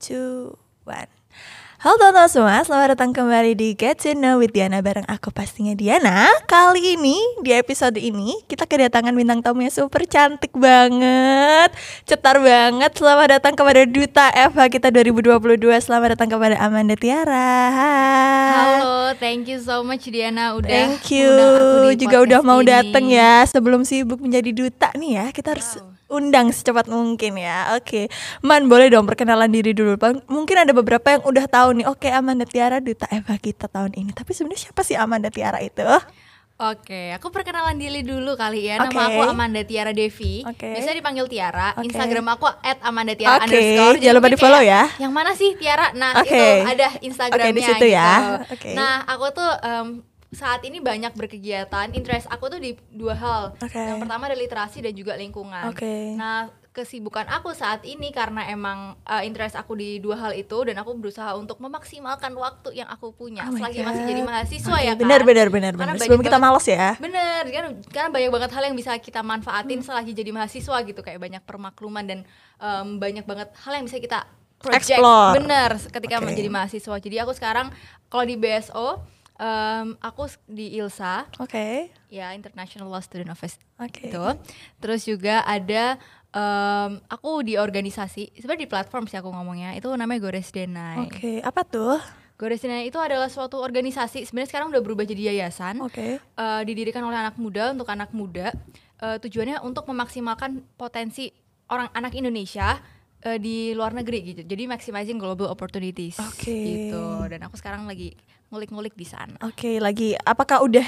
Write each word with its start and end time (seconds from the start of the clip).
two, 0.00 0.56
one. 0.88 1.06
Halo 1.80 1.96
teman-teman 1.96 2.28
semua, 2.28 2.60
selamat 2.60 2.92
datang 2.92 3.16
kembali 3.16 3.56
di 3.56 3.72
Get 3.72 4.04
to 4.04 4.12
Know 4.12 4.36
with 4.36 4.52
Diana 4.52 4.84
bareng 4.84 5.08
aku 5.08 5.32
pastinya 5.32 5.72
Diana. 5.72 6.28
Kali 6.44 6.92
ini 6.92 7.16
di 7.40 7.56
episode 7.56 7.96
ini 7.96 8.36
kita 8.44 8.68
kedatangan 8.68 9.16
bintang 9.16 9.40
tamu 9.40 9.64
yang 9.64 9.72
super 9.72 10.04
cantik 10.04 10.52
banget, 10.52 11.72
cetar 12.04 12.36
banget. 12.36 12.92
Selamat 12.92 13.40
datang 13.40 13.56
kepada 13.56 13.88
Duta 13.88 14.28
FH 14.28 14.60
kita 14.68 14.92
2022. 14.92 15.56
Selamat 15.80 16.20
datang 16.20 16.28
kepada 16.36 16.60
Amanda 16.60 17.00
Tiara. 17.00 17.52
Hai. 17.72 18.84
Halo, 18.84 19.16
thank 19.16 19.48
you 19.48 19.56
so 19.56 19.80
much 19.80 20.04
Diana 20.04 20.52
udah 20.60 20.68
Thank 20.68 21.16
you 21.16 21.32
juga 21.96 22.20
udah 22.20 22.40
mau 22.44 22.60
ini. 22.60 22.68
dateng 22.68 23.08
ya 23.08 23.48
sebelum 23.48 23.88
sibuk 23.88 24.20
menjadi 24.20 24.52
duta 24.52 24.92
nih 25.00 25.16
ya 25.16 25.24
kita 25.32 25.56
harus 25.56 25.80
Wow. 25.80 25.99
Undang 26.10 26.50
secepat 26.50 26.90
mungkin 26.90 27.38
ya 27.38 27.78
oke 27.78 28.10
Man 28.42 28.66
boleh 28.66 28.90
dong 28.90 29.06
perkenalan 29.06 29.48
diri 29.48 29.70
dulu 29.72 29.94
Bang. 29.96 30.20
mungkin 30.26 30.58
ada 30.58 30.74
beberapa 30.74 31.16
yang 31.16 31.22
udah 31.22 31.46
tahu 31.46 31.80
nih 31.80 31.86
oke 31.86 32.08
Amanda 32.10 32.44
Tiara 32.44 32.82
duta 32.82 33.06
Eva 33.08 33.38
kita 33.38 33.70
tahun 33.70 33.94
ini 33.94 34.10
tapi 34.10 34.34
sebenarnya 34.34 34.68
siapa 34.68 34.82
sih 34.82 34.98
Amanda 34.98 35.30
Tiara 35.30 35.62
itu 35.62 35.86
Oke, 36.60 37.08
aku 37.16 37.32
perkenalan 37.32 37.72
diri 37.80 38.04
dulu 38.04 38.36
kali 38.36 38.68
ya. 38.68 38.76
Nama 38.76 38.92
Oke. 38.92 39.00
aku 39.16 39.20
Amanda 39.32 39.64
Tiara 39.64 39.96
Devi. 39.96 40.44
Oke. 40.44 40.76
Biasa 40.76 40.92
dipanggil 40.92 41.24
Tiara. 41.24 41.72
Oke. 41.72 41.88
Instagram 41.88 42.36
aku 42.36 42.52
@amandatiara 42.84 43.40
Oke, 43.40 43.44
underscore. 43.48 43.96
Jangan 43.96 44.16
lupa 44.20 44.28
di-follow 44.28 44.60
kayak, 44.60 44.68
ya. 44.68 45.00
Yang 45.00 45.12
mana 45.16 45.30
sih 45.32 45.50
Tiara? 45.56 45.88
Nah, 45.96 46.20
Oke. 46.20 46.28
itu 46.28 46.68
ada 46.68 46.88
Instagramnya 47.00 47.48
Oke, 47.48 47.56
di 47.56 47.62
situ 47.64 47.86
ya. 47.88 48.10
gitu. 48.12 48.34
Oke. 48.52 48.70
Nah, 48.76 49.08
aku 49.08 49.26
tuh 49.32 49.50
em, 49.64 49.86
saat 50.30 50.62
ini 50.62 50.78
banyak 50.78 51.10
berkegiatan. 51.12 51.90
Interest 51.90 52.30
aku 52.30 52.46
tuh 52.48 52.58
di 52.58 52.78
dua 52.88 53.14
hal. 53.14 53.42
Oke. 53.58 53.74
Yang 53.74 54.06
pertama 54.06 54.30
ada 54.30 54.38
literasi 54.38 54.78
dan 54.80 54.94
juga 54.94 55.14
lingkungan. 55.14 55.74
Oke. 55.74 56.14
Nah, 56.14 56.46
kesibukan 56.70 57.26
aku 57.26 57.50
saat 57.50 57.82
ini 57.82 58.14
karena 58.14 58.46
emang 58.46 58.94
uh, 59.02 59.22
interest 59.26 59.58
aku 59.58 59.74
di 59.74 59.98
dua 59.98 60.14
hal 60.16 60.32
itu 60.32 60.54
dan 60.62 60.78
aku 60.78 60.94
berusaha 60.94 61.34
untuk 61.34 61.58
memaksimalkan 61.58 62.30
waktu 62.30 62.78
yang 62.78 62.86
aku 62.86 63.10
punya 63.10 63.42
Oh 63.42 63.58
selagi 63.58 63.82
masih 63.82 64.06
jadi 64.06 64.22
mahasiswa 64.22 64.70
Oke, 64.70 64.86
ya 64.86 64.94
kan. 64.94 65.02
benar 65.02 65.20
benar 65.26 65.46
benar 65.50 65.72
Karena 65.74 65.98
benar 65.98 66.06
sebelum 66.06 66.22
kita 66.22 66.38
malas 66.38 66.66
ya 66.70 66.94
Bener, 67.02 67.42
kan 67.50 67.64
karena 67.90 68.08
banyak 68.14 68.30
banget 68.30 68.50
hal 68.54 68.62
yang 68.70 68.76
bisa 68.78 68.94
kita 69.02 69.18
Hmm. 69.18 69.34
manfaatin 69.34 69.82
selagi 69.82 70.14
jadi 70.14 70.30
mahasiswa 70.30 70.76
gitu 70.86 71.00
kayak 71.02 71.18
banyak 71.18 71.42
permakluman 71.42 72.06
dan 72.06 72.18
em, 72.62 72.86
banyak 73.02 73.26
banget 73.26 73.50
hal 73.66 73.72
yang 73.74 73.84
bisa 73.90 73.98
kita 73.98 74.30
project. 74.62 74.94
Explore. 74.94 75.42
Bener, 75.42 75.70
ketika 75.74 76.16
Oke. 76.20 76.24
menjadi 76.24 76.48
mahasiswa. 76.48 76.96
Jadi 76.96 77.16
aku 77.18 77.32
sekarang 77.34 77.74
kalau 78.06 78.22
di 78.22 78.38
BSO 78.38 79.02
em, 79.40 79.96
aku 80.04 80.28
di 80.44 80.76
ILSA 80.76 81.32
oke 81.40 81.88
ya 82.12 82.36
International 82.36 82.92
Law 82.92 83.00
Student 83.00 83.32
Office 83.32 83.56
oke 83.80 84.12
itu. 84.12 84.24
Terus 84.84 85.08
juga 85.08 85.40
ada 85.48 85.96
em, 86.28 87.00
aku 87.08 87.40
di 87.40 87.56
organisasi, 87.56 88.36
sebenarnya 88.36 88.68
di 88.68 88.70
platform 88.70 89.08
sih 89.08 89.16
aku 89.16 89.32
ngomongnya. 89.32 89.72
Itu 89.80 89.88
namanya 89.96 90.20
Gores 90.28 90.52
Denai. 90.52 91.08
oke 91.08 91.40
apa 91.40 91.64
tuh 91.64 91.96
Gores 92.36 92.60
Denai 92.60 92.92
itu 92.92 93.00
adalah 93.00 93.32
suatu 93.32 93.56
organisasi. 93.56 94.28
Sebenarnya 94.28 94.52
sekarang 94.52 94.68
udah 94.68 94.82
berubah 94.84 95.08
jadi 95.08 95.32
yayasan 95.32 95.80
oke 95.80 96.20
eh, 96.20 96.62
didirikan 96.68 97.00
oleh 97.00 97.16
anak 97.16 97.40
muda 97.40 97.72
untuk 97.72 97.88
anak 97.88 98.12
muda 98.12 98.52
Eh, 99.00 99.16
tujuannya 99.16 99.64
untuk 99.64 99.88
memaksimalkan 99.88 100.60
potensi 100.76 101.32
orang 101.72 101.88
anak 101.96 102.12
Indonesia 102.12 102.76
eh, 103.24 103.40
di 103.40 103.72
luar 103.72 103.96
negeri 103.96 104.20
gitu 104.20 104.44
jadi 104.44 104.68
maximizing 104.68 105.16
global 105.16 105.48
opportunities 105.48 106.20
Oke. 106.20 106.52
gitu 106.52 107.24
dan 107.32 107.40
aku 107.48 107.56
sekarang 107.56 107.88
lagi 107.88 108.12
ngulik-ngulik 108.50 108.94
di 108.98 109.06
sana. 109.06 109.38
Oke 109.46 109.78
lagi. 109.78 110.18
Apakah 110.26 110.66
udah 110.66 110.86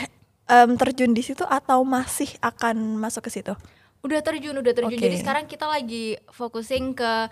em, 0.51 0.71
terjun 0.75 1.15
di 1.15 1.23
situ 1.23 1.47
atau 1.47 1.87
masih 1.87 2.29
akan 2.43 2.99
masuk 2.99 3.31
ke 3.31 3.41
situ? 3.41 3.55
Udah 4.03 4.19
terjun 4.21 4.59
udah 4.59 4.75
terjun. 4.75 4.99
Oke. 4.99 5.07
jadi 5.07 5.17
sekarang 5.23 5.47
kita 5.47 5.71
lagi 5.71 6.19
focusing 6.35 6.93
ke 6.99 7.31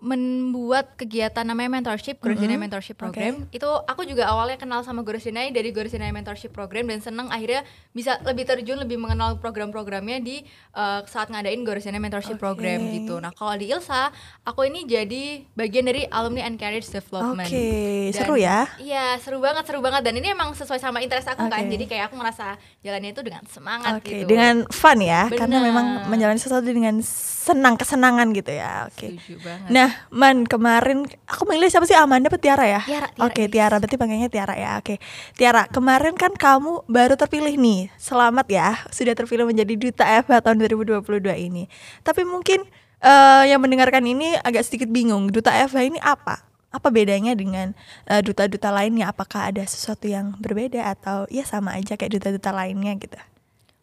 membuat 0.00 0.96
kegiatan 0.96 1.42
namanya 1.42 1.70
mentorship 1.72 2.18
Gores 2.18 2.36
Denai 2.36 2.56
Mhm. 2.56 2.62
mentorship 2.62 2.96
program 2.96 3.44
itu 3.48 3.68
aku 3.84 4.02
juga 4.02 4.26
awalnya 4.26 4.56
kenal 4.56 4.80
sama 4.80 5.00
Gores 5.00 5.22
Denai 5.22 5.48
dari 5.48 5.70
Gores 5.70 5.90
Denai 5.90 6.10
mentorship 6.10 6.50
program 6.50 6.84
dan 6.84 6.98
seneng 6.98 7.28
akhirnya 7.28 7.62
bisa 7.90 8.16
lebih 8.22 8.44
terjun 8.44 8.76
lebih 8.76 8.96
mengenal 8.96 9.36
program-programnya 9.36 10.18
di 10.18 10.40
uh, 10.72 11.04
saat 11.04 11.28
ngadain 11.28 11.60
Gores 11.60 11.84
Denai 11.84 11.98
mentorship 11.98 12.34
Oke. 12.34 12.42
program 12.42 12.80
gitu 12.90 13.16
nah 13.16 13.30
kalau 13.30 13.54
di 13.54 13.68
Ilsa 13.68 14.08
aku 14.42 14.64
ini 14.64 14.84
jadi 14.84 15.44
bagian 15.52 15.84
dari 15.84 16.04
alumni 16.06 16.44
encourage 16.44 16.88
development 16.88 17.44
oke 17.44 17.52
Dan- 17.52 18.12
seru 18.14 18.34
ya 18.34 18.58
Iya 18.76 19.16
seru 19.18 19.38
banget 19.38 19.64
seru 19.64 19.78
banget 19.78 20.00
dan 20.00 20.14
ini 20.14 20.28
emang 20.28 20.52
sesuai 20.52 20.76
sama 20.76 20.98
interest 20.98 21.28
aku 21.28 21.44
kan 21.44 21.60
Oke. 21.60 21.70
jadi 21.70 21.84
kayak 21.86 22.04
aku 22.08 22.16
ngerasa 22.16 22.46
jalannya 22.80 23.10
itu 23.10 23.20
dengan 23.20 23.42
semangat 23.46 23.92
Oke, 23.96 24.10
gitu 24.16 24.26
dengan 24.26 24.64
fun 24.66 24.98
ya, 24.98 25.28
karena 25.28 25.58
Bener. 25.58 25.68
memang 25.68 25.86
menjalani 26.08 26.38
sesuatu 26.38 26.64
dengan 26.64 26.96
senang 27.02 27.74
kesenangan 27.74 28.30
gitu 28.30 28.50
ya. 28.50 28.86
Oke. 28.86 29.16
Setuju 29.16 29.36
banget. 29.42 29.68
Nah, 29.90 30.06
Man 30.14 30.46
kemarin 30.46 31.02
aku 31.26 31.42
manggilnya 31.42 31.74
siapa 31.74 31.86
sih 31.90 31.98
Amanda 31.98 32.30
apa 32.30 32.38
Tiara 32.38 32.62
ya? 32.64 32.80
Tiara, 32.86 33.10
Tiara, 33.10 33.26
Oke. 33.26 33.42
Tiara 33.50 33.76
berarti 33.82 33.96
panggilnya 33.98 34.30
Tiara 34.30 34.54
ya. 34.54 34.70
Oke. 34.78 35.02
Tiara, 35.34 35.66
kemarin 35.66 36.14
kan 36.14 36.30
kamu 36.30 36.86
baru 36.86 37.18
terpilih 37.18 37.58
nih. 37.58 37.90
Selamat 37.98 38.46
ya, 38.46 38.78
sudah 38.94 39.14
terpilih 39.18 39.44
menjadi 39.50 39.74
duta 39.74 40.04
FH 40.22 40.46
tahun 40.46 40.56
2022 40.62 41.02
ini. 41.50 41.66
Tapi 42.06 42.22
mungkin 42.22 42.62
eh, 43.02 43.44
yang 43.50 43.58
mendengarkan 43.58 44.06
ini 44.06 44.38
agak 44.38 44.62
sedikit 44.62 44.86
bingung, 44.86 45.28
duta 45.34 45.50
FH 45.50 45.78
ini 45.90 45.98
apa? 45.98 46.46
Apa 46.70 46.88
bedanya 46.94 47.34
dengan 47.34 47.74
eh, 48.06 48.22
duta-duta 48.22 48.70
lainnya? 48.70 49.10
Apakah 49.10 49.50
ada 49.50 49.66
sesuatu 49.66 50.06
yang 50.06 50.38
berbeda 50.38 50.86
atau 50.86 51.26
ya 51.26 51.42
sama 51.42 51.74
aja 51.74 51.98
kayak 51.98 52.22
duta-duta 52.22 52.54
lainnya 52.54 52.94
gitu? 52.94 53.18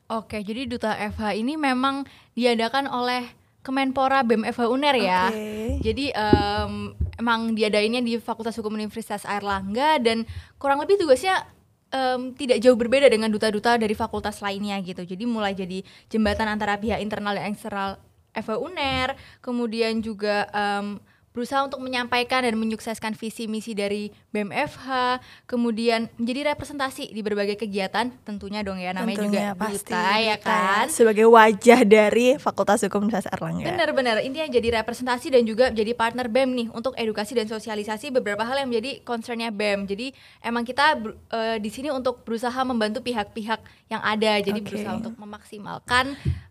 Oke, 0.08 0.40
jadi 0.40 0.72
Duta 0.72 0.96
FH 0.96 1.36
ini 1.36 1.60
memang 1.60 2.08
diadakan 2.32 2.88
oleh 2.88 3.28
Kemenpora 3.68 4.24
BEM 4.24 4.48
FH 4.48 4.64
UNER 4.72 4.96
ya. 4.96 5.24
Oke. 5.28 5.84
Jadi 5.84 6.06
em, 6.16 6.96
emang 7.20 7.52
diadainnya 7.52 8.00
di 8.00 8.16
Fakultas 8.16 8.56
Hukum 8.56 8.80
Universitas 8.80 9.28
Airlangga 9.28 10.00
dan 10.00 10.24
kurang 10.56 10.80
lebih 10.80 10.96
tugasnya 10.96 11.44
em, 11.92 12.32
tidak 12.32 12.64
jauh 12.64 12.80
berbeda 12.80 13.12
dengan 13.12 13.28
duta-duta 13.28 13.76
dari 13.76 13.92
fakultas 13.92 14.40
lainnya 14.40 14.80
gitu. 14.80 15.04
Jadi 15.04 15.28
mulai 15.28 15.52
jadi 15.52 15.84
jembatan 16.08 16.48
antara 16.48 16.80
pihak 16.80 17.04
internal 17.04 17.36
dan 17.36 17.52
eksternal 17.52 18.00
FH 18.32 18.56
UNER, 18.56 19.10
kemudian 19.44 20.00
juga 20.00 20.48
em, 20.56 21.04
berusaha 21.38 21.62
untuk 21.62 21.78
menyampaikan 21.86 22.42
dan 22.42 22.58
menyukseskan 22.58 23.14
visi 23.14 23.46
misi 23.46 23.78
dari 23.78 24.10
BEM 24.34 24.50
FH, 24.50 25.22
kemudian 25.46 26.10
menjadi 26.18 26.58
representasi 26.58 27.14
di 27.14 27.22
berbagai 27.22 27.62
kegiatan 27.62 28.10
tentunya 28.26 28.66
dong 28.66 28.82
ya 28.82 28.90
namanya 28.90 29.22
Tentunya 29.22 29.54
juga 29.54 29.62
pasti 29.62 29.94
duta 29.94 30.10
ya 30.18 30.36
duta 30.42 30.50
kan. 30.50 30.86
sebagai 30.90 31.30
wajah 31.30 31.80
dari 31.86 32.42
Fakultas 32.42 32.82
Hukum 32.82 33.06
Universitas 33.06 33.30
Erlangga. 33.38 33.70
Benar-benar 33.70 34.26
intinya 34.26 34.50
jadi 34.50 34.82
representasi 34.82 35.38
dan 35.38 35.46
juga 35.46 35.70
jadi 35.70 35.94
partner 35.94 36.26
BEM 36.26 36.50
nih 36.58 36.68
untuk 36.74 36.98
edukasi 36.98 37.38
dan 37.38 37.46
sosialisasi 37.46 38.10
beberapa 38.10 38.42
hal 38.42 38.66
yang 38.66 38.74
menjadi 38.74 39.06
concernnya 39.06 39.54
BEM. 39.54 39.86
Jadi 39.86 40.18
emang 40.42 40.66
kita 40.66 40.98
eh, 41.38 41.62
di 41.62 41.70
sini 41.70 41.94
untuk 41.94 42.26
berusaha 42.26 42.58
membantu 42.66 43.06
pihak-pihak 43.06 43.87
yang 43.88 44.04
ada. 44.04 44.36
Jadi 44.44 44.60
Oke. 44.60 44.68
berusaha 44.68 44.94
untuk 45.00 45.16
memaksimalkan 45.16 46.06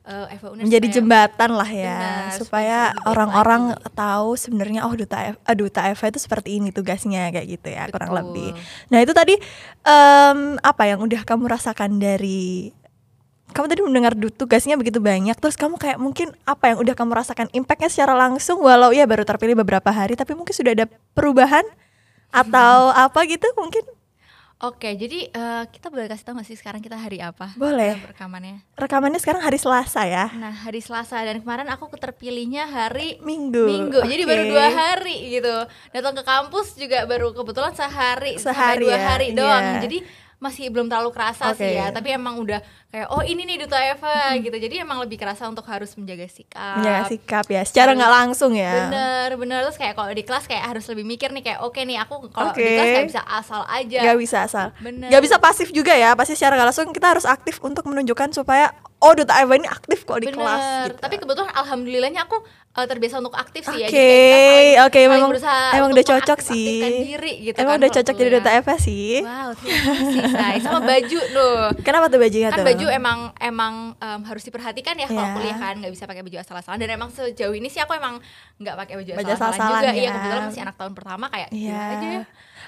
eh, 0.08 0.34
FH 0.40 0.44
UNER 0.56 0.64
menjadi 0.64 0.86
supaya- 0.88 0.96
jembatan 0.96 1.50
lah 1.52 1.70
ya 1.70 1.98
Benar, 2.00 2.32
supaya 2.32 2.78
orang-orang 3.04 3.62
tahu 3.92 4.40
sebenarnya 4.40 4.88
oh 4.88 4.94
duta 4.96 5.18
F, 5.32 5.36
ah, 5.44 5.52
duta 5.52 5.80
FH 5.92 6.16
itu 6.16 6.20
seperti 6.22 6.48
ini 6.56 6.72
tugasnya 6.72 7.28
kayak 7.28 7.46
gitu 7.46 7.68
ya 7.68 7.84
kurang 7.92 8.14
Betul. 8.14 8.20
lebih. 8.24 8.48
Nah 8.88 8.98
itu 9.04 9.12
tadi 9.12 9.34
em, 9.82 10.38
apa 10.58 10.82
yang 10.86 11.04
udah 11.04 11.22
kamu 11.22 11.44
rasakan 11.44 11.98
dari 11.98 12.72
kamu 13.46 13.66
tadi 13.72 13.80
mendengar 13.80 14.12
tugasnya 14.16 14.76
begitu 14.76 15.00
banyak 15.00 15.32
terus 15.38 15.56
kamu 15.56 15.80
kayak 15.80 15.96
mungkin 15.96 16.28
apa 16.44 16.72
yang 16.74 16.78
udah 16.82 16.92
kamu 16.92 17.12
rasakan 17.14 17.48
impactnya 17.56 17.88
secara 17.88 18.12
langsung 18.12 18.60
walau 18.60 18.92
ya 18.92 19.08
baru 19.08 19.24
terpilih 19.24 19.56
beberapa 19.56 19.88
hari 19.88 20.12
tapi 20.12 20.36
mungkin 20.36 20.52
sudah 20.52 20.76
ada 20.76 20.84
perubahan 21.16 21.64
atau 22.34 22.90
apa 22.92 23.24
gitu 23.24 23.48
mungkin 23.56 23.80
Oke, 24.56 24.96
jadi 24.96 25.28
eh, 25.28 25.64
kita 25.68 25.92
boleh 25.92 26.08
kasih 26.08 26.24
tahu 26.24 26.40
nggak 26.40 26.48
sih 26.48 26.56
sekarang 26.56 26.80
kita 26.80 26.96
hari 26.96 27.20
apa? 27.20 27.52
Boleh. 27.60 28.00
Rekamannya. 28.08 28.64
rekamannya 28.72 29.20
sekarang 29.20 29.44
hari 29.44 29.60
Selasa 29.60 30.08
ya 30.08 30.32
Nah, 30.32 30.48
hari 30.48 30.80
Selasa 30.80 31.20
dan 31.20 31.44
kemarin 31.44 31.68
aku 31.68 31.92
terpilihnya 31.92 32.64
hari 32.64 33.20
Minggu 33.20 33.68
Minggu, 33.68 34.00
jadi 34.08 34.24
Oke. 34.24 34.32
baru 34.32 34.42
dua 34.48 34.66
hari 34.72 35.16
gitu. 35.28 35.52
Datang 35.92 36.16
ke 36.16 36.24
kampus 36.24 36.72
juga 36.80 37.04
baru 37.04 37.36
kebetulan 37.36 37.76
sehari, 37.76 38.40
Sehari 38.40 38.80
dua 38.80 38.96
ya, 38.96 39.00
hari 39.04 39.36
doang. 39.36 39.76
iya. 39.76 39.80
Jadi 39.84 39.98
masih 40.36 40.72
belum 40.72 40.88
terlalu 40.88 41.12
kerasa 41.12 41.52
Oke. 41.52 41.60
sih 41.60 41.76
ya, 41.76 41.92
tapi 41.92 42.16
emang 42.16 42.40
udah 42.40 42.60
kayak 42.96 43.12
oh 43.12 43.20
ini 43.20 43.44
nih 43.44 43.60
duta 43.60 43.76
Eva 43.76 44.16
gitu. 44.36 44.56
Jadi 44.56 44.74
emang 44.78 44.96
lebih 44.98 45.16
kerasa 45.16 45.44
untuk 45.44 45.64
harus 45.64 45.92
menjaga 45.94 46.24
sikap. 46.26 46.80
menjaga 46.80 47.02
sikap 47.06 47.44
ya 47.46 47.60
secara 47.60 47.92
nggak 47.92 48.08
langsung 48.14 48.56
ya 48.56 48.88
Bener 48.88 49.28
bener 49.36 49.58
terus 49.62 49.76
kayak 49.76 49.92
kalau 49.92 50.08
di 50.08 50.24
kelas 50.24 50.44
kayak 50.44 50.64
harus 50.66 50.84
lebih 50.86 51.04
mikir 51.04 51.28
nih 51.28 51.44
kayak 51.44 51.60
oke 51.60 51.76
nih 51.76 51.98
aku 51.98 52.32
kalau 52.32 52.50
Oke. 52.50 52.58
di 52.58 52.72
kelas 52.72 52.88
kayak 52.90 53.08
bisa 53.10 53.22
asal 53.22 53.62
aja. 53.62 54.00
nggak 54.00 54.16
bisa 54.16 54.36
asal 54.42 54.66
Bener. 54.78 55.08
nggak 55.08 55.22
bisa 55.22 55.36
pasif 55.36 55.68
juga 55.70 55.92
ya 55.92 56.16
pasti 56.16 56.32
secara 56.32 56.56
nggak 56.56 56.68
langsung 56.72 56.88
kita 56.90 57.06
harus 57.06 57.26
aktif 57.26 57.60
untuk 57.60 57.84
menunjukkan 57.84 58.32
supaya 58.32 58.72
oh 58.96 59.12
duta 59.12 59.36
Eva 59.36 59.54
ini 59.54 59.68
aktif 59.68 60.02
kok 60.02 60.16
di 60.16 60.26
Bener. 60.26 60.40
kelas 60.40 60.62
gitu. 60.88 60.96
Tapi 60.98 61.14
kebetulan 61.18 61.52
alhamdulillahnya 61.52 62.20
aku 62.22 62.40
eh, 62.72 62.86
terbiasa 62.86 63.16
untuk 63.18 63.32
aktif 63.34 63.64
sih 63.66 63.78
ya. 63.78 63.88
Oke, 63.88 64.08
oke, 64.82 64.98
saling 64.98 65.08
memang- 65.10 65.32
emang 65.74 65.90
udah 65.92 66.04
cocok 66.06 66.38
sih. 66.40 66.80
diri 67.06 67.32
gitu 67.42 67.56
emang 67.56 67.76
kan 67.76 67.80
udah 67.82 67.90
cocok 67.92 68.14
jadi 68.14 68.30
duta 68.34 68.50
Eva 68.52 68.74
sih 68.78 69.20
Wow, 69.20 69.52
terima 69.54 69.80
kasih. 69.82 70.60
Sama 70.60 70.80
baju 70.82 71.20
loh. 71.32 71.60
kenapa 71.80 72.06
tuh 72.08 72.18
bajunya 72.18 72.48
Kan 72.48 72.58
tuh 72.58 72.64
baju 72.66 72.85
baju 72.86 72.94
emang 72.94 73.18
emang 73.36 73.74
em, 73.96 74.20
harus 74.22 74.42
diperhatikan 74.42 74.94
ya 74.94 75.06
kalau 75.06 75.18
Iya. 75.20 75.34
kuliah 75.34 75.56
kan 75.56 75.74
nggak 75.76 75.90
bisa 75.90 76.04
pakai 76.04 76.22
baju 76.22 76.36
asal-asalan 76.38 76.78
dan 76.78 76.90
emang 76.92 77.10
sejauh 77.10 77.52
ini 77.52 77.66
sih 77.66 77.78
aku 77.78 77.92
emang 77.92 78.22
nggak 78.56 78.76
pakai 78.76 78.94
baju 78.96 79.10
Baju 79.16 79.32
asal-asalan 79.32 79.70
juga 79.76 79.88
ya. 79.88 79.92
iya 79.92 80.10
kebetulan 80.12 80.42
masih 80.46 80.62
anak 80.62 80.76
tahun 80.76 80.92
pertama 80.94 81.24
kayak 81.26 81.48
Iya. 81.50 81.66
gila 81.66 81.92
aja 81.92 82.08
ya 82.12 82.24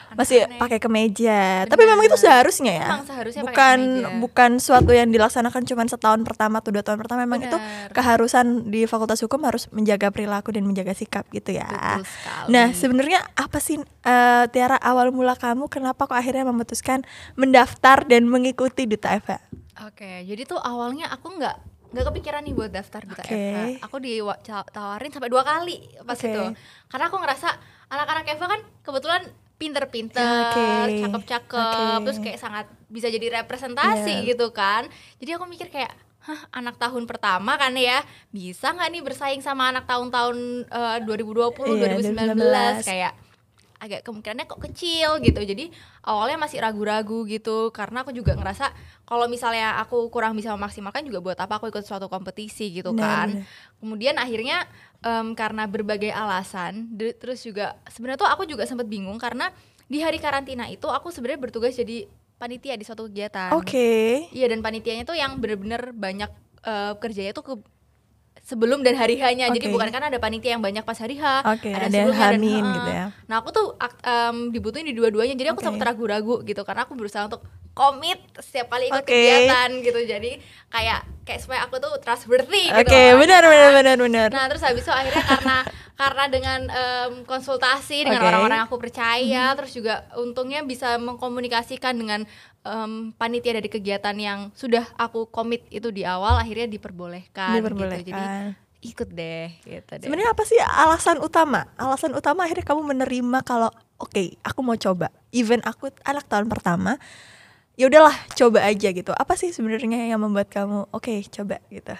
masih 0.09 0.49
pakai 0.57 0.81
kemeja. 0.81 1.69
Tapi 1.69 1.85
memang 1.85 2.01
itu 2.01 2.17
Bener. 2.17 2.25
seharusnya 2.25 2.73
ya. 2.81 2.87
Emang 2.89 3.05
seharusnya 3.05 3.45
bukan 3.45 3.77
kemeja. 4.01 4.17
bukan 4.25 4.51
suatu 4.57 4.97
yang 4.97 5.13
dilaksanakan 5.13 5.69
cuma 5.69 5.85
setahun 5.85 6.25
pertama 6.25 6.65
atau 6.65 6.73
dua 6.73 6.81
tahun 6.81 6.97
pertama. 6.97 7.29
Memang 7.29 7.45
itu 7.45 7.53
Bener. 7.53 7.93
keharusan 7.93 8.73
di 8.73 8.89
Fakultas 8.89 9.21
Hukum 9.21 9.45
harus 9.45 9.69
menjaga 9.69 10.09
perilaku 10.09 10.49
dan 10.49 10.65
menjaga 10.65 10.97
sikap 10.97 11.29
gitu 11.29 11.53
ya. 11.53 11.69
Betul 11.69 12.09
sekali. 12.09 12.49
Nah, 12.49 12.67
sebenarnya 12.73 13.21
apa 13.37 13.61
sih 13.61 13.77
eh, 13.85 14.45
Tiara 14.49 14.81
awal 14.81 15.13
mula 15.13 15.37
kamu 15.37 15.69
kenapa 15.69 16.09
kok 16.09 16.17
akhirnya 16.17 16.49
memutuskan 16.49 17.05
mendaftar 17.37 18.09
dan 18.09 18.25
mengikuti 18.25 18.89
Duta 18.89 19.13
Eva? 19.13 19.45
Oke, 19.87 20.27
jadi 20.27 20.43
tuh 20.43 20.59
awalnya 20.59 21.07
aku 21.09 21.39
nggak 21.39 21.57
nggak 21.89 22.05
kepikiran 22.13 22.45
nih 22.45 22.53
buat 22.53 22.69
daftar 22.69 23.01
Duta 23.01 23.23
Oke. 23.25 23.33
Eva. 23.33 23.63
Aku 23.87 23.97
ditawarin 23.97 25.09
sampai 25.09 25.31
dua 25.31 25.41
kali 25.41 25.77
pas 26.03 26.19
Oke. 26.19 26.29
itu. 26.29 26.43
Karena 26.87 27.05
aku 27.09 27.17
ngerasa 27.17 27.49
anak-anak 27.89 28.27
Eva 28.29 28.47
kan 28.47 28.61
kebetulan 28.83 29.23
pinter-pinter, 29.59 30.53
Oke. 30.87 31.01
cakep-cakep, 31.03 31.99
Oke. 31.99 32.05
terus 32.07 32.19
kayak 32.21 32.39
sangat 32.39 32.67
bisa 32.87 33.09
jadi 33.09 33.43
representasi 33.43 34.23
Iya. 34.23 34.29
gitu 34.31 34.53
kan. 34.53 34.87
Jadi 35.19 35.31
aku 35.35 35.47
mikir 35.47 35.69
kayak 35.69 35.91
Hah, 36.19 36.45
anak 36.53 36.77
tahun 36.77 37.09
pertama 37.09 37.57
kan 37.57 37.73
ya 37.73 38.05
bisa 38.29 38.77
nggak 38.77 38.91
nih 38.93 39.01
bersaing 39.01 39.41
sama 39.41 39.73
anak 39.73 39.89
tahun-tahun 39.89 40.37
eh, 40.69 40.99
2020, 41.09 41.57
Iya, 41.73 41.97
2019 41.97 42.85
kayak 42.85 43.13
agak 43.79 44.03
kemungkinannya 44.03 44.51
kok 44.51 44.59
kecil 44.59 45.23
gitu 45.23 45.39
jadi 45.39 45.71
awalnya 46.03 46.39
masih 46.39 46.59
ragu-ragu 46.59 47.25
gitu 47.31 47.71
karena 47.71 48.03
aku 48.03 48.11
juga 48.11 48.35
ngerasa 48.35 48.75
kalau 49.07 49.31
misalnya 49.31 49.79
aku 49.79 50.11
kurang 50.11 50.35
bisa 50.35 50.51
memaksimalkan 50.55 51.07
juga 51.07 51.23
buat 51.23 51.39
apa 51.39 51.63
aku 51.63 51.71
ikut 51.71 51.87
suatu 51.87 52.11
kompetisi 52.11 52.75
gitu 52.75 52.91
kan 52.99 53.39
benar. 53.39 53.47
kemudian 53.79 54.15
akhirnya 54.19 54.67
em, 55.01 55.33
karena 55.39 55.71
berbagai 55.71 56.11
alasan 56.11 56.91
terus 56.99 57.47
juga 57.47 57.79
sebenarnya 57.87 58.19
tuh 58.19 58.31
aku 58.31 58.43
juga 58.51 58.67
sempat 58.67 58.91
bingung 58.91 59.17
karena 59.17 59.55
di 59.89 60.03
hari 60.03 60.19
karantina 60.19 60.67
itu 60.69 60.91
aku 60.91 61.15
sebenarnya 61.15 61.41
bertugas 61.49 61.79
jadi 61.79 62.05
panitia 62.39 62.75
di 62.75 62.85
suatu 62.87 63.07
kegiatan 63.07 63.55
Oke. 63.55 64.27
iya 64.35 64.47
dan 64.51 64.59
panitianya 64.61 65.07
tuh 65.07 65.15
yang 65.15 65.39
bener-bener 65.39 65.95
banyak 65.95 66.31
eh, 66.67 66.93
kerjanya 66.99 67.33
tuh 67.35 67.45
ke 67.47 67.55
sebelum 68.49 68.81
dan 68.81 68.97
hari 68.97 69.21
hanya 69.21 69.53
jadi 69.53 69.69
Oke. 69.69 69.75
bukan 69.77 69.89
kan 69.93 70.09
ada 70.09 70.17
panitia 70.17 70.57
yang 70.57 70.65
banyak 70.65 70.81
pas 70.81 70.97
hari 70.97 71.21
H 71.21 71.45
Oke, 71.45 71.69
ada 71.69 71.85
yang 71.85 72.09
sebelumnya 72.09 72.17
dan- 72.17 72.41
Hamin 72.41 72.65
gitu 72.73 72.91
ya. 72.91 73.07
Nah 73.29 73.37
aku 73.45 73.53
tuh 73.53 73.67
em, 73.77 74.37
dibutuhin 74.49 74.89
di 74.89 74.97
dua-duanya, 74.97 75.37
jadi 75.37 75.53
aku 75.53 75.61
Oke. 75.61 75.69
sempat 75.69 75.93
ragu-ragu 75.93 76.41
gitu 76.43 76.65
karena 76.65 76.89
aku 76.89 76.97
berusaha 76.97 77.29
untuk 77.29 77.45
komit 77.77 78.17
setiap 78.41 78.73
kali 78.73 78.89
ikut 78.89 79.05
Oke. 79.05 79.13
kegiatan 79.13 79.69
gitu. 79.85 80.01
Jadi 80.03 80.41
kayak 80.73 81.01
kayak 81.29 81.45
supaya 81.45 81.61
aku 81.69 81.77
tuh 81.77 81.93
trustworthy 82.01 82.73
Oke, 82.73 82.89
gitu. 82.89 82.97
orangnya 82.97 83.21
benar 83.21 83.43
kan. 83.45 83.51
benar 83.53 83.71
benar 83.77 83.97
benar. 84.01 84.29
Nah 84.33 84.45
terus 84.49 84.65
habis 84.65 84.81
itu 84.81 84.93
akhirnya 84.93 85.25
karena 85.29 85.57
karena 86.01 86.25
dengan 86.31 86.61
em, 86.71 87.13
konsultasi 87.29 88.07
dengan 88.09 88.23
Oke. 88.23 88.29
Orang-orang 88.33 88.57
yang 88.63 88.69
aku 88.71 88.79
percaya, 88.79 89.45
terus 89.59 89.75
juga 89.77 90.07
untungnya 90.17 90.65
bisa 90.65 90.97
mengkomunikasikan 90.97 91.93
dengan 91.93 92.25
em, 92.65 93.13
panitia 93.19 93.59
dari 93.59 93.69
kegiatan 93.69 94.17
yang 94.17 94.49
sudah 94.57 94.89
aku 94.97 95.29
komit 95.29 95.69
itu 95.69 95.93
di 95.93 96.09
awal, 96.09 96.41
akhirnya 96.41 96.71
diperbolehkan. 96.71 97.61
Diperbolehkan. 97.61 98.07
Gitu. 98.07 98.15
Jadi 98.15 98.67
ikut 98.79 99.09
deh 99.11 99.51
gitu 99.67 99.93
deh. 99.99 100.07
Sebenarnya 100.07 100.31
apa 100.31 100.43
sih 100.47 100.59
alasan 100.63 101.19
utama? 101.19 101.67
Alasan 101.75 102.15
utama 102.15 102.47
akhirnya 102.47 102.63
kamu 102.63 102.83
menerima 102.95 103.39
kalau 103.43 103.75
oke, 103.99 104.39
aku 104.47 104.61
mau 104.63 104.79
coba. 104.79 105.11
Even 105.35 105.59
aku 105.67 105.91
anak 106.07 106.31
tahun 106.31 106.47
pertama, 106.47 106.95
ya 107.79 107.87
udahlah 107.87 108.17
coba 108.35 108.67
aja 108.67 108.91
gitu. 108.91 109.15
Apa 109.15 109.39
sih 109.39 109.55
sebenarnya 109.55 110.11
yang 110.11 110.19
membuat 110.19 110.51
kamu 110.51 110.91
oke 110.91 111.15
coba 111.31 111.63
gitu? 111.71 111.95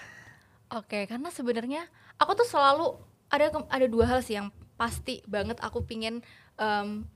Oke, 0.75 1.07
karena 1.07 1.31
sebenarnya 1.31 1.87
aku 2.19 2.35
tuh 2.43 2.47
selalu 2.51 2.99
ada 3.31 3.49
ada 3.71 3.87
dua 3.87 4.05
hal 4.05 4.19
sih 4.19 4.35
yang 4.35 4.51
pasti 4.75 5.23
banget 5.25 5.57
aku 5.63 5.81
pingin 5.87 6.19
em, 6.59 7.07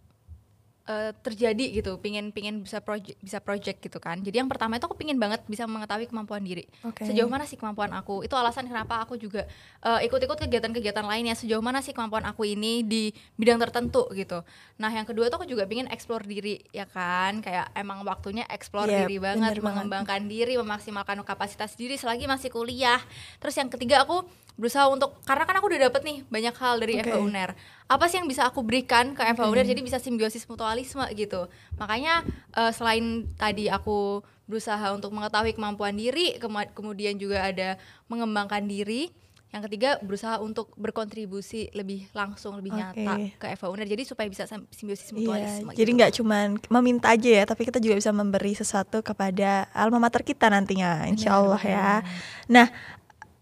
eh, 0.83 1.12
terjadi 1.24 1.80
gitu, 1.80 1.95
pingin 2.00 2.35
pingin 2.35 2.63
bisa 2.63 2.83
project 2.83 3.15
bisa 3.24 3.39
project 3.39 3.80
gitu 3.80 4.00
kan. 4.03 4.19
Jadi 4.19 4.44
yang 4.44 4.51
pertama 4.51 4.75
itu 4.75 4.83
aku 4.83 5.00
pingin 5.00 5.15
banget 5.15 5.39
bisa 5.47 5.63
mengetahui 5.63 6.12
kemampuan 6.12 6.44
diri. 6.44 6.68
Oke. 6.83 7.07
Sejauh 7.07 7.31
mana 7.31 7.47
sih 7.47 7.56
kemampuan 7.56 7.91
aku? 7.95 8.21
Itu 8.27 8.35
alasan 8.35 8.68
kenapa 8.68 9.00
aku 9.00 9.15
juga 9.15 9.47
eh, 9.83 10.00
ikut-ikut 10.07 10.35
kegiatan-kegiatan 10.44 11.06
lainnya. 11.07 11.35
Sejauh 11.39 11.63
mana 11.63 11.80
sih 11.80 11.95
kemampuan 11.95 12.27
aku 12.27 12.44
ini 12.44 12.83
di 12.83 13.15
bidang 13.39 13.63
tertentu 13.63 14.12
gitu. 14.12 14.44
Nah, 14.80 14.91
yang 14.91 15.07
kedua 15.07 15.31
tuh 15.31 15.44
aku 15.44 15.47
juga 15.47 15.63
pingin 15.63 15.88
explore 15.88 16.27
diri 16.27 16.59
ya 16.75 16.83
kan. 16.83 17.39
Kayak 17.39 17.71
emang 17.74 18.03
waktunya 18.03 18.44
explore 18.51 18.91
Iya, 18.91 19.07
diri 19.07 19.24
banget, 19.24 19.56
banget. 19.56 19.63
mengembangkan 19.63 20.21
diri, 20.27 20.59
memaksimalkan 20.59 21.15
kapasitas 21.24 21.80
diri 21.80 21.95
selagi 21.95 22.27
masih 22.27 22.51
kuliah. 22.51 23.00
Terus 23.39 23.56
yang 23.56 23.71
ketiga 23.71 24.03
aku 24.03 24.27
berusaha 24.54 24.86
untuk 24.86 25.18
karena 25.24 25.44
kan 25.44 25.56
aku 25.56 25.66
udah 25.66 25.82
dapet 25.84 26.02
nih 26.02 26.18
banyak 26.28 26.54
hal 26.54 26.78
dari. 26.78 26.94
FH 26.96 27.18
UNER. 27.18 27.52
Apa 27.86 28.06
sih 28.06 28.18
yang 28.18 28.28
bisa 28.28 28.44
aku 28.44 28.62
berikan 28.62 29.12
ke 29.12 29.26
FH. 29.26 29.44
UNER 29.44 29.66
jadi 29.66 29.82
bisa 29.82 29.98
simbiosis 29.98 30.46
mutualisme 30.46 31.02
gitu. 31.12 31.50
Makanya 31.76 32.22
eh, 32.52 32.72
selain 32.72 33.06
tadi 33.34 33.66
aku 33.68 34.22
berusaha 34.44 34.92
untuk 34.92 35.10
mengetahui 35.10 35.54
kemampuan 35.54 35.94
diri, 35.94 36.38
kema- 36.38 36.70
kemudian 36.70 37.16
juga 37.16 37.42
ada 37.44 37.80
mengembangkan 38.08 38.62
diri. 38.64 39.10
Yang 39.50 39.70
ketiga 39.70 39.90
berusaha 40.00 40.38
untuk 40.40 40.74
berkontribusi 40.76 41.70
lebih 41.72 42.10
langsung, 42.12 42.58
lebih 42.58 42.74
nyata 42.74 43.14
Oke. 43.16 43.38
ke 43.38 43.46
FH 43.54 43.66
UNER. 43.68 43.86
Jadi 43.88 44.04
supaya 44.04 44.26
bisa 44.26 44.46
sim- 44.46 44.66
simbiosis 44.70 45.10
Iya, 45.10 45.14
mutualisme. 45.16 45.70
jadi 45.72 45.82
gitu. 45.84 45.98
nggak 45.98 46.12
cuman 46.18 46.46
meminta 46.72 47.08
aja 47.10 47.30
ya, 47.32 47.44
tapi 47.44 47.62
kita 47.64 47.78
juga 47.78 47.94
bisa 47.96 48.10
memberi 48.10 48.54
sesuatu 48.54 49.02
kepada 49.02 49.70
alma 49.72 49.98
mater 50.00 50.22
kita 50.22 50.46
nantinya, 50.48 51.06
insya 51.06 51.30
Benar, 51.32 51.38
Allah 51.40 51.62
ya. 51.64 51.90
Nah, 52.50 52.68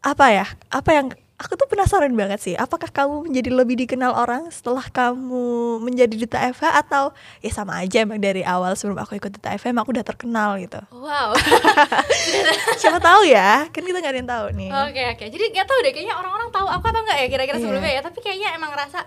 apa 0.02 0.26
ya? 0.34 0.46
Apa 0.74 0.90
yang 0.98 1.08
aku 1.38 1.58
tuh 1.58 1.66
penasaran 1.66 2.14
banget 2.14 2.40
sih. 2.42 2.54
Apakah 2.54 2.90
kamu 2.94 3.26
menjadi 3.30 3.50
lebih 3.50 3.76
dikenal 3.86 4.14
orang 4.14 4.50
setelah 4.54 4.86
kamu 4.86 5.82
menjadi 5.82 6.14
duta 6.14 6.38
Eva 6.38 6.70
atau 6.78 7.14
ya 7.42 7.50
sama 7.50 7.82
aja 7.82 8.06
emang 8.06 8.22
dari 8.22 8.46
awal 8.46 8.78
sebelum 8.78 9.02
aku 9.02 9.18
ikut 9.18 9.42
duta 9.42 9.50
Eva 9.50 9.66
emang 9.74 9.82
aku 9.86 9.94
udah 9.94 10.06
terkenal 10.06 10.62
gitu. 10.62 10.78
Wow. 10.94 11.34
Siapa 12.82 13.02
tahu 13.02 13.26
ya? 13.26 13.66
Kan 13.74 13.82
kita 13.82 13.98
nggak 13.98 14.14
ada 14.14 14.20
yang 14.22 14.30
tahu 14.30 14.46
nih. 14.54 14.70
Oke 14.70 15.02
oke. 15.18 15.26
Jadi 15.34 15.44
gak 15.54 15.66
tahu 15.66 15.80
deh 15.82 15.92
kayaknya 15.94 16.16
orang-orang 16.18 16.50
tahu 16.54 16.68
aku 16.70 16.86
atau 16.94 17.02
enggak 17.02 17.18
ya 17.18 17.28
kira-kira 17.30 17.58
Iya. 17.58 17.64
sebelumnya 17.66 17.92
ya. 17.94 18.02
Tapi 18.06 18.20
kayaknya 18.22 18.50
emang 18.54 18.70
ngerasa 18.74 19.00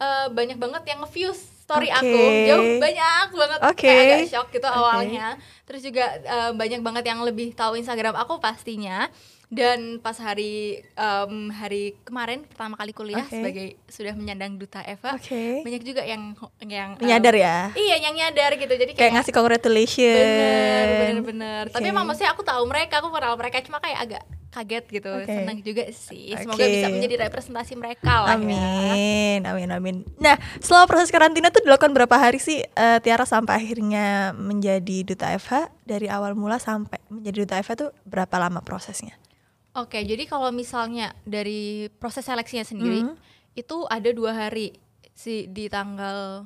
eh, 0.00 0.26
banyak 0.32 0.56
banget 0.56 0.82
yang 0.88 0.98
nge-view 1.04 1.30
story 1.36 1.88
Oke. 1.92 2.00
aku. 2.00 2.20
Jauh 2.48 2.68
banyak 2.80 3.26
banget. 3.36 3.58
Oke. 3.68 3.84
Kayak 3.88 4.04
agak 4.08 4.30
shock 4.32 4.48
gitu 4.48 4.68
Oke. 4.68 4.78
awalnya. 4.80 5.26
Terus 5.68 5.80
juga 5.84 6.04
eh, 6.24 6.50
banyak 6.56 6.80
banget 6.80 7.04
yang 7.04 7.20
lebih 7.20 7.52
tahu 7.52 7.76
Instagram 7.76 8.16
aku 8.16 8.40
pastinya. 8.40 9.12
Dan 9.52 10.00
pas 10.00 10.16
hari 10.16 10.80
em, 10.80 11.52
hari 11.52 11.92
kemarin 12.08 12.48
pertama 12.48 12.72
kali 12.72 12.96
kuliah 12.96 13.20
Oke. 13.20 13.36
sebagai 13.36 13.66
sudah 13.84 14.16
menyandang 14.16 14.56
duta 14.56 14.80
Eva, 14.80 15.12
Oke. 15.12 15.60
banyak 15.60 15.84
juga 15.84 16.00
yang 16.08 16.32
yang 16.64 16.96
em, 16.96 17.04
Menyadar 17.04 17.36
ya? 17.36 17.68
Iya, 17.76 17.96
yang 18.00 18.16
nyadar 18.16 18.56
gitu. 18.56 18.72
Jadi 18.72 18.96
Kayak 18.96 19.00
kayak, 19.04 19.12
ngasih 19.20 19.32
congratulations. 19.36 20.16
bener 20.24 20.88
bener 20.88 21.20
bener. 21.20 21.64
Tapi 21.68 21.84
Oke. 21.84 21.92
emang 21.92 22.08
maksudnya 22.08 22.32
aku 22.32 22.40
tahu 22.40 22.64
mereka, 22.64 23.04
aku 23.04 23.12
kenal 23.12 23.36
mereka 23.36 23.60
cuma 23.60 23.76
kayak 23.84 23.98
agak 24.08 24.22
kaget 24.52 24.84
gitu. 24.88 25.10
Oke. 25.20 25.28
Senang 25.36 25.58
juga 25.60 25.84
sih. 25.92 26.32
Semoga 26.32 26.64
bisa 26.64 26.88
menjadi 26.88 27.14
representasi 27.28 27.72
mereka 27.76 28.24
lah 28.24 28.36
ya. 28.36 28.40
Amin, 28.40 29.40
amin, 29.44 29.68
amin. 29.68 29.96
Nah, 30.16 30.40
selama 30.64 30.88
proses 30.88 31.12
karantina 31.12 31.52
tuh 31.52 31.60
dilakukan 31.60 31.92
berapa 31.92 32.16
hari 32.16 32.40
sih 32.40 32.64
eh, 32.64 32.98
Tiara 33.04 33.28
sampai 33.28 33.60
akhirnya 33.60 34.32
menjadi 34.32 35.04
duta 35.04 35.28
Eva? 35.28 35.68
Dari 35.84 36.08
awal 36.08 36.32
mula 36.32 36.56
sampai 36.56 37.00
menjadi 37.12 37.44
duta 37.44 37.54
Eva 37.60 37.72
tuh 37.76 37.92
berapa 38.08 38.36
lama 38.40 38.64
prosesnya? 38.64 39.12
Oke, 39.72 40.04
jadi 40.04 40.28
kalau 40.28 40.52
misalnya 40.52 41.16
dari 41.24 41.88
proses 41.96 42.28
seleksinya 42.28 42.60
sendiri 42.60 43.08
Hmm. 43.08 43.16
itu 43.56 43.88
ada 43.88 44.12
dua 44.12 44.36
hari 44.36 44.76
si 45.16 45.48
di 45.48 45.68
tanggal 45.68 46.44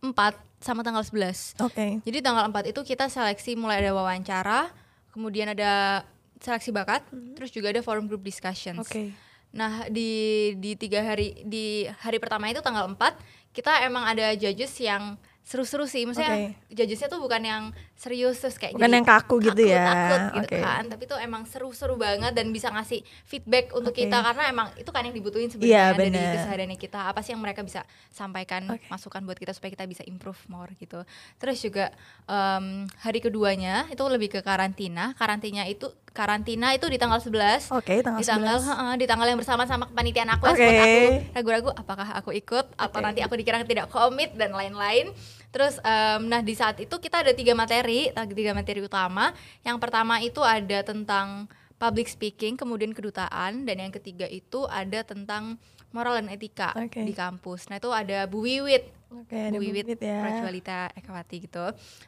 4 0.00 0.40
sama 0.56 0.80
tanggal 0.80 1.04
11. 1.04 1.52
Oke. 1.60 2.00
Jadi 2.00 2.18
tanggal 2.24 2.48
4 2.48 2.72
itu 2.72 2.80
kita 2.80 3.12
seleksi 3.12 3.60
mulai 3.60 3.84
ada 3.84 3.92
wawancara, 3.92 4.72
kemudian 5.12 5.52
ada 5.52 6.02
seleksi 6.40 6.72
bakat, 6.72 7.04
terus 7.36 7.52
juga 7.52 7.70
ada 7.70 7.84
forum 7.84 8.08
group 8.08 8.24
discussions. 8.24 8.80
Hmm. 8.80 8.88
Oke. 8.88 9.04
Nah 9.52 9.84
di 9.92 10.10
di 10.56 10.72
tiga 10.74 11.04
hari 11.04 11.44
di 11.44 11.84
hari 12.00 12.16
pertama 12.16 12.48
itu 12.48 12.64
tanggal 12.64 12.88
4 12.88 13.20
kita 13.52 13.84
emang 13.84 14.08
ada 14.08 14.32
judges 14.32 14.72
yang 14.80 15.20
seru-seru 15.42 15.84
sih, 15.84 16.06
maksudnya 16.06 16.54
judgesnya 16.70 17.10
tuh 17.10 17.18
bukan 17.18 17.42
yang 17.42 17.62
serius 17.98 18.38
terus 18.38 18.56
kayak 18.56 18.78
Bukan 18.78 18.86
jadi 18.86 18.94
yang 18.94 19.06
kaku 19.06 19.34
gitu 19.42 19.62
ya. 19.66 19.84
takut 19.84 20.22
gitu 20.38 20.54
Oke. 20.54 20.58
kan, 20.62 20.82
tapi 20.86 21.02
tuh 21.04 21.18
emang 21.18 21.42
seru-seru 21.44 21.98
banget 21.98 22.30
dan 22.30 22.46
bisa 22.48 22.70
ngasih 22.70 23.02
feedback 23.26 23.74
untuk 23.74 23.90
Oke. 23.90 24.06
kita 24.06 24.22
karena 24.22 24.42
emang 24.48 24.68
itu 24.78 24.88
kan 24.88 25.02
yang 25.02 25.12
dibutuhin 25.12 25.50
Iya, 25.50 25.52
sebenarnya 25.52 25.98
dari 25.98 26.08
bener. 26.14 26.34
kesehariannya 26.38 26.78
kita 26.78 27.00
apa 27.10 27.20
sih 27.20 27.34
yang 27.34 27.42
mereka 27.42 27.60
bisa 27.60 27.82
sampaikan 28.08 28.70
Oke. 28.70 28.86
masukan 28.86 29.20
buat 29.22 29.36
kita 29.36 29.50
supaya 29.50 29.74
kita 29.74 29.84
bisa 29.84 30.02
improve 30.06 30.38
more 30.46 30.70
gitu. 30.78 31.02
Terus 31.36 31.58
juga 31.58 31.90
em, 32.30 32.86
hari 33.02 33.18
keduanya 33.18 33.90
itu 33.90 34.00
lebih 34.06 34.30
ke 34.30 34.40
karantina, 34.40 35.12
karantina 35.18 35.66
itu 35.66 35.90
karantina 36.12 36.76
itu 36.76 36.86
di 36.86 37.00
tanggal 37.00 37.18
11 37.18 37.72
Oke, 37.72 38.04
tanggal 38.04 38.20
di 38.20 38.26
tanggal 38.28 38.56
11. 38.60 38.68
heeh, 38.68 38.92
di 39.00 39.06
tanggal 39.08 39.26
yang 39.32 39.38
bersama 39.40 39.62
sama 39.64 39.88
kepanitiaan 39.88 40.30
aku 40.36 40.44
yang 40.52 40.56
sempat 40.60 40.86
aku 40.86 41.00
ragu-ragu 41.32 41.70
apakah 41.72 42.08
aku 42.20 42.30
ikut 42.36 42.66
atau 42.76 42.98
Oke. 43.00 43.04
nanti 43.04 43.20
aku 43.24 43.34
dikira 43.40 43.64
tidak 43.64 43.88
komit 43.88 44.36
dan 44.36 44.52
lain-lain 44.52 45.10
Terus 45.52 45.76
em, 45.84 46.32
nah 46.32 46.40
di 46.40 46.56
saat 46.56 46.80
itu 46.80 46.96
kita 46.96 47.20
ada 47.20 47.36
tiga 47.36 47.52
materi, 47.52 48.08
tiga 48.32 48.56
materi 48.56 48.80
utama. 48.80 49.36
Yang 49.60 49.78
pertama 49.84 50.18
itu 50.24 50.40
ada 50.40 50.80
tentang 50.80 51.44
public 51.76 52.08
speaking, 52.08 52.56
kemudian 52.56 52.96
kedutaan, 52.96 53.68
dan 53.68 53.76
yang 53.76 53.92
ketiga 53.92 54.24
itu 54.24 54.64
ada 54.64 55.04
tentang 55.04 55.60
moral 55.92 56.16
dan 56.16 56.32
etika 56.32 56.72
Oke. 56.72 57.04
di 57.04 57.12
kampus. 57.12 57.68
Nah 57.68 57.76
itu 57.76 57.92
ada 57.92 58.24
Bu 58.24 58.48
Wiwit, 58.48 58.88
Oke, 59.12 59.36
ada 59.36 59.52
Bu 59.52 59.60
Wiwit 59.60 59.92
Wiwit 59.92 60.00
ya. 60.00 60.24
Prajualita 60.24 60.78
Ekawati 60.96 61.36
gitu. 61.44 61.66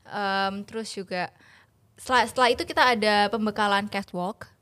Em, 0.08 0.64
terus 0.64 0.88
juga 0.88 1.28
setelah 1.98 2.24
setelah 2.26 2.48
itu 2.54 2.62
kita 2.66 2.82
ada 2.94 3.14
pembekalan 3.30 3.90
catwalk. 3.90 4.53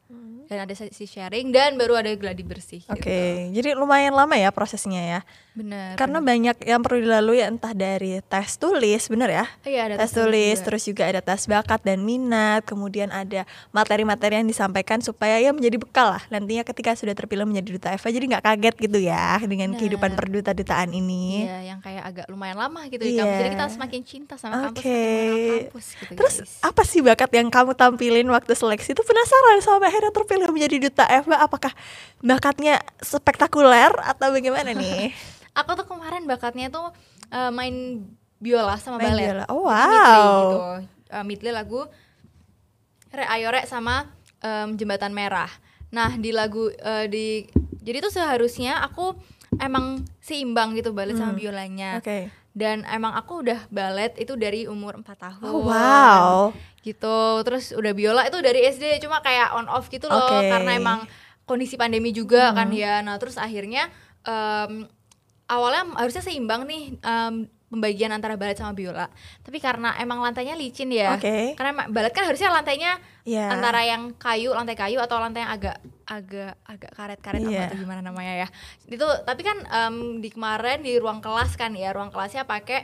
Dan 0.52 0.60
ada 0.62 0.74
sesi 0.74 1.04
sharing 1.04 1.48
dan 1.48 1.74
baru 1.74 1.96
ada 1.96 2.12
gladi 2.12 2.44
bersih. 2.44 2.84
Oke, 2.86 3.00
Gitu. 3.48 3.56
jadi 3.56 3.68
lumayan 3.72 4.12
lama 4.12 4.36
ya 4.36 4.52
prosesnya 4.52 5.00
ya. 5.00 5.20
Benar. 5.52 5.96
Karena 5.96 6.20
banyak 6.20 6.56
yang 6.62 6.80
perlu 6.80 7.00
dilalui 7.02 7.40
entah 7.40 7.72
dari 7.72 8.20
tes 8.22 8.56
tulis, 8.56 9.04
bener 9.06 9.28
ya? 9.28 9.44
Iya, 9.62 9.80
ada 9.86 9.94
tes 9.96 10.08
tes 10.08 10.12
tulis 10.14 10.32
juga. 10.54 10.64
terus 10.64 10.82
juga 10.82 11.02
ada 11.04 11.20
tes 11.20 11.44
bakat 11.46 11.80
dan 11.82 12.00
minat, 12.00 12.64
kemudian 12.64 13.08
ada 13.08 13.44
materi-materi 13.70 14.36
yang 14.36 14.46
disampaikan 14.46 14.98
supaya 14.98 15.36
ya 15.38 15.50
menjadi 15.50 15.76
bekal 15.76 16.08
lah 16.10 16.22
nantinya 16.28 16.60
ketika 16.62 16.92
sudah 16.92 17.12
terpilih 17.12 17.44
menjadi 17.44 17.68
duta 17.70 17.88
Eva 17.90 18.08
jadi 18.08 18.24
nggak 18.28 18.44
kaget 18.44 18.74
gitu 18.80 18.98
ya 18.98 19.36
dengan 19.42 19.68
Benar. 19.70 19.78
kehidupan 19.78 20.10
perduta-dutaan 20.12 20.88
ini. 20.90 21.44
Iya, 21.44 21.58
yang 21.66 21.78
kayak 21.80 22.02
agak 22.02 22.26
lumayan 22.28 22.56
lama 22.56 22.80
gitu 22.86 23.00
di 23.00 23.12
Iya. 23.12 23.20
kampus. 23.22 23.36
Jadi 23.36 23.50
kita 23.50 23.66
semakin 23.70 24.00
cinta 24.02 24.34
sama 24.36 24.54
kampus, 24.66 24.82
mengenal 24.82 25.36
kampus 25.62 25.86
gitu 25.94 26.12
Terus 26.14 26.34
guys. 26.38 26.52
apa 26.62 26.82
sih 26.82 27.00
bakat 27.00 27.30
yang 27.30 27.48
kamu 27.48 27.72
tampilin 27.72 28.26
waktu 28.26 28.52
seleksi 28.52 28.92
itu 28.92 29.02
penasaran 29.02 29.60
sama 29.60 29.84
akhirnya 29.84 30.12
terpilih 30.12 30.41
menjadi 30.50 30.76
duta 30.80 31.04
Eva 31.06 31.38
apakah 31.38 31.70
bakatnya 32.18 32.80
spektakuler 32.98 33.92
atau 34.02 34.32
bagaimana 34.32 34.72
nih? 34.72 35.14
Aku 35.60 35.76
tuh 35.76 35.84
kemarin 35.84 36.24
bakatnya 36.24 36.66
tuh 36.66 36.90
eh, 37.28 37.52
main 37.52 38.02
biola 38.40 38.74
sama 38.76 38.98
Main 38.98 39.12
balet. 39.12 39.26
biola. 39.30 39.44
Oh, 39.46 39.68
Di 39.68 39.86
Midley 39.86 40.18
wow. 40.18 40.40
gitu. 40.40 40.58
Eh, 41.12 41.22
Midley 41.22 41.52
lagu 41.52 41.80
Re 43.12 43.24
Ayore 43.28 43.62
sama 43.64 44.08
em, 44.40 44.74
Jembatan 44.74 45.12
Merah. 45.12 45.52
Nah, 45.92 46.16
di 46.16 46.32
lagu 46.32 46.72
eh, 46.72 47.06
di 47.06 47.44
jadi 47.78 48.00
tuh 48.00 48.10
seharusnya 48.10 48.80
aku 48.80 49.12
emang 49.60 50.00
seimbang 50.18 50.72
gitu 50.72 50.90
balet 50.90 51.14
sama 51.14 51.36
Hmm. 51.36 51.38
biolanya. 51.38 51.90
Oke. 52.00 52.32
Dan 52.52 52.84
emang 52.84 53.12
aku 53.12 53.40
udah 53.40 53.64
balet 53.68 54.12
itu 54.16 54.36
dari 54.36 54.64
umur 54.64 54.96
4 54.96 55.08
tahun. 55.16 55.44
Oh 55.44 55.64
wow. 55.64 56.52
gitu 56.82 57.14
terus 57.46 57.70
udah 57.70 57.94
biola 57.94 58.26
itu 58.26 58.42
dari 58.42 58.66
SD 58.66 58.98
cuma 58.98 59.22
kayak 59.22 59.54
on 59.54 59.70
off 59.70 59.86
gitu 59.86 60.10
loh 60.10 60.18
Oke. 60.18 60.50
karena 60.50 60.74
emang 60.74 61.06
kondisi 61.42 61.78
pandemi 61.78 62.10
juga 62.10 62.50
Hmm. 62.50 62.58
kan 62.58 62.68
ya 62.74 62.98
nah 63.00 63.22
terus 63.22 63.38
akhirnya 63.38 63.86
em, 64.22 64.90
awalnya 65.46 65.94
harusnya 65.94 66.26
seimbang 66.26 66.66
nih 66.66 66.98
em, 66.98 67.34
pembagian 67.70 68.10
antara 68.10 68.34
balet 68.34 68.58
sama 68.58 68.74
biola 68.74 69.06
tapi 69.40 69.56
karena 69.56 69.94
emang 69.96 70.20
lantainya 70.20 70.58
licin 70.58 70.90
ya 70.90 71.14
Oke. 71.14 71.54
karena 71.54 71.86
balet 71.86 72.10
kan 72.10 72.26
harusnya 72.26 72.50
lantainya 72.50 72.98
Iya. 73.22 73.46
antara 73.54 73.86
yang 73.86 74.18
kayu 74.18 74.50
lantai 74.50 74.74
kayu 74.74 74.98
atau 74.98 75.22
lantai 75.22 75.46
yang 75.46 75.54
agak 75.54 75.78
agak 76.12 76.52
agak 76.68 76.90
karet-karet 76.92 77.40
apa 77.42 77.62
tuh 77.66 77.78
gimana 77.78 78.00
namanya 78.04 78.34
ya 78.44 78.48
itu 78.86 79.06
tapi 79.24 79.40
kan 79.40 79.56
em, 79.78 79.96
di 80.20 80.28
kemarin 80.28 80.78
di 80.86 80.92
ruang 81.02 81.20
kelas 81.24 81.56
kan 81.56 81.72
ya 81.72 81.88
ruang 81.96 82.10
kelasnya 82.12 82.44
pakai 82.44 82.80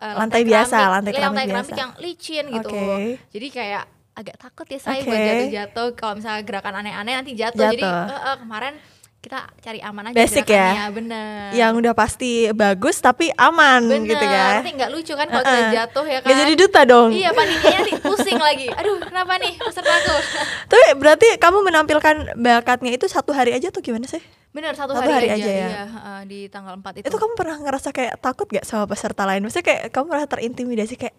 eh, 0.00 0.14
Lantai 0.16 0.42
biasa, 0.48 0.76
keramik, 0.76 0.94
lantai 0.96 1.12
iya, 1.12 1.18
keramik 1.20 1.36
lantai 1.36 1.46
keramik 1.46 1.68
biasa. 1.68 1.82
yang 1.82 1.92
licin 2.00 2.44
gitu 2.48 2.70
Oke. 2.72 3.20
jadi 3.28 3.46
kayak 3.52 3.84
agak 4.10 4.36
takut 4.36 4.66
ya 4.66 4.80
saya 4.80 5.00
Oke. 5.00 5.08
buat 5.08 5.20
jatuh-jatuh 5.22 5.88
kalau 5.94 6.14
misalnya 6.18 6.42
gerakan 6.42 6.74
aneh-aneh 6.80 7.14
nanti 7.16 7.32
jatuh, 7.32 7.68
jadi 7.68 7.84
Jatuh. 7.84 8.10
eh, 8.10 8.20
eh, 8.32 8.36
kemarin 8.42 8.74
kita 9.20 9.52
cari 9.60 9.80
aman 9.80 10.08
aja 10.08 10.16
Basic 10.16 10.48
ya? 10.48 10.88
bener 10.88 11.52
Yang 11.52 11.72
udah 11.78 11.92
pasti 11.92 12.48
bagus 12.50 12.96
tapi 12.98 13.28
aman 13.30 13.84
bener 13.84 14.08
gitu 14.08 14.24
kan. 14.24 14.64
nanti 14.64 14.72
nggak 14.72 14.90
lucu 14.90 15.12
kan 15.12 15.26
kalau 15.28 15.44
Uh-uh. 15.44 15.52
kita 15.52 15.76
jatuh 15.76 16.04
ya 16.04 16.18
kan 16.18 16.28
Gak 16.28 16.38
jadi 16.40 16.54
duta 16.56 16.80
dong. 16.88 17.08
iya 17.12 17.30
panitianya 17.30 17.78
nanti 17.80 17.92
pusing 18.00 18.40
lagi 18.40 18.66
aduh 18.72 18.96
kenapa 18.98 19.36
nih 19.36 19.52
pesertaku 19.54 20.14
Tapi 20.72 20.84
berarti 20.96 21.28
kamu 21.36 21.58
menampilkan 21.62 22.14
bakatnya 22.34 22.90
itu 22.90 23.04
satu 23.06 23.30
hari 23.30 23.52
aja 23.52 23.68
tuh 23.68 23.80
gimana 23.80 24.08
sih? 24.08 24.24
bener 24.50 24.74
satu, 24.74 24.98
Satu 24.98 25.06
hari, 25.06 25.30
hari 25.30 25.38
aja, 25.38 25.46
aja 25.46 25.52
ya? 25.52 25.68
iya, 25.70 25.84
di 26.26 26.50
tanggal 26.50 26.74
4 26.74 26.98
itu, 26.98 27.06
Itu 27.06 27.16
kamu 27.16 27.38
pernah 27.38 27.54
ngerasa 27.60 27.94
kayak 27.94 28.18
takut 28.18 28.50
gak 28.50 28.66
sama 28.66 28.82
peserta 28.84 29.22
lain? 29.22 29.46
Maksudnya 29.46 29.62
kayak 29.62 29.82
kamu 29.94 30.10
merasa 30.10 30.26
terintimidasi 30.26 30.98
kayak 30.98 31.14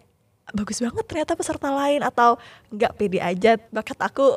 bagus 0.52 0.84
banget 0.84 1.04
ternyata 1.06 1.32
peserta 1.32 1.70
lain 1.70 2.02
atau 2.02 2.36
nggak 2.68 2.92
pede 2.92 3.22
aja 3.22 3.56
bakat 3.70 3.96
aku 3.96 4.36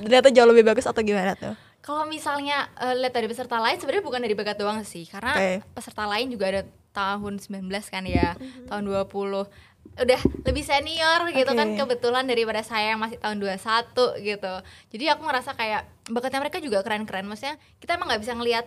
ternyata 0.00 0.30
jauh 0.30 0.48
lebih 0.48 0.64
bagus 0.64 0.86
atau 0.86 1.02
gimana 1.02 1.34
tuh? 1.34 1.52
Kalau 1.82 2.06
misalnya 2.06 2.70
eh, 2.76 2.94
lihat 2.94 3.10
dari 3.10 3.26
peserta 3.26 3.58
lain 3.58 3.74
sebenarnya 3.74 4.00
bukan 4.00 4.22
dari 4.22 4.32
bakat 4.32 4.56
doang 4.56 4.80
sih, 4.82 5.02
karena 5.04 5.34
Oke. 5.34 5.52
peserta 5.74 6.06
lain 6.06 6.30
juga 6.30 6.46
ada 6.48 6.62
tahun 6.92 7.36
19 7.36 7.66
kan 7.84 8.04
ya, 8.04 8.38
Mhm. 8.38 8.70
tahun 8.70 8.82
20 8.86 9.44
udah 9.92 10.20
lebih 10.46 10.62
senior 10.62 11.26
gitu 11.28 11.52
kan 11.52 11.68
Oke. 11.68 11.78
kebetulan 11.82 12.24
daripada 12.24 12.62
saya 12.62 12.94
yang 12.94 13.02
masih 13.02 13.18
tahun 13.18 13.36
21 13.36 13.82
gitu. 14.16 14.54
Jadi 14.88 15.04
aku 15.10 15.22
ngerasa 15.22 15.52
kayak 15.52 15.82
bakatnya 16.06 16.38
mereka 16.38 16.58
juga 16.58 16.80
keren-keren. 16.80 17.26
Maksudnya 17.26 17.58
kita 17.76 17.98
emang 17.98 18.08
nggak 18.08 18.22
bisa 18.22 18.32
ngelihat 18.32 18.66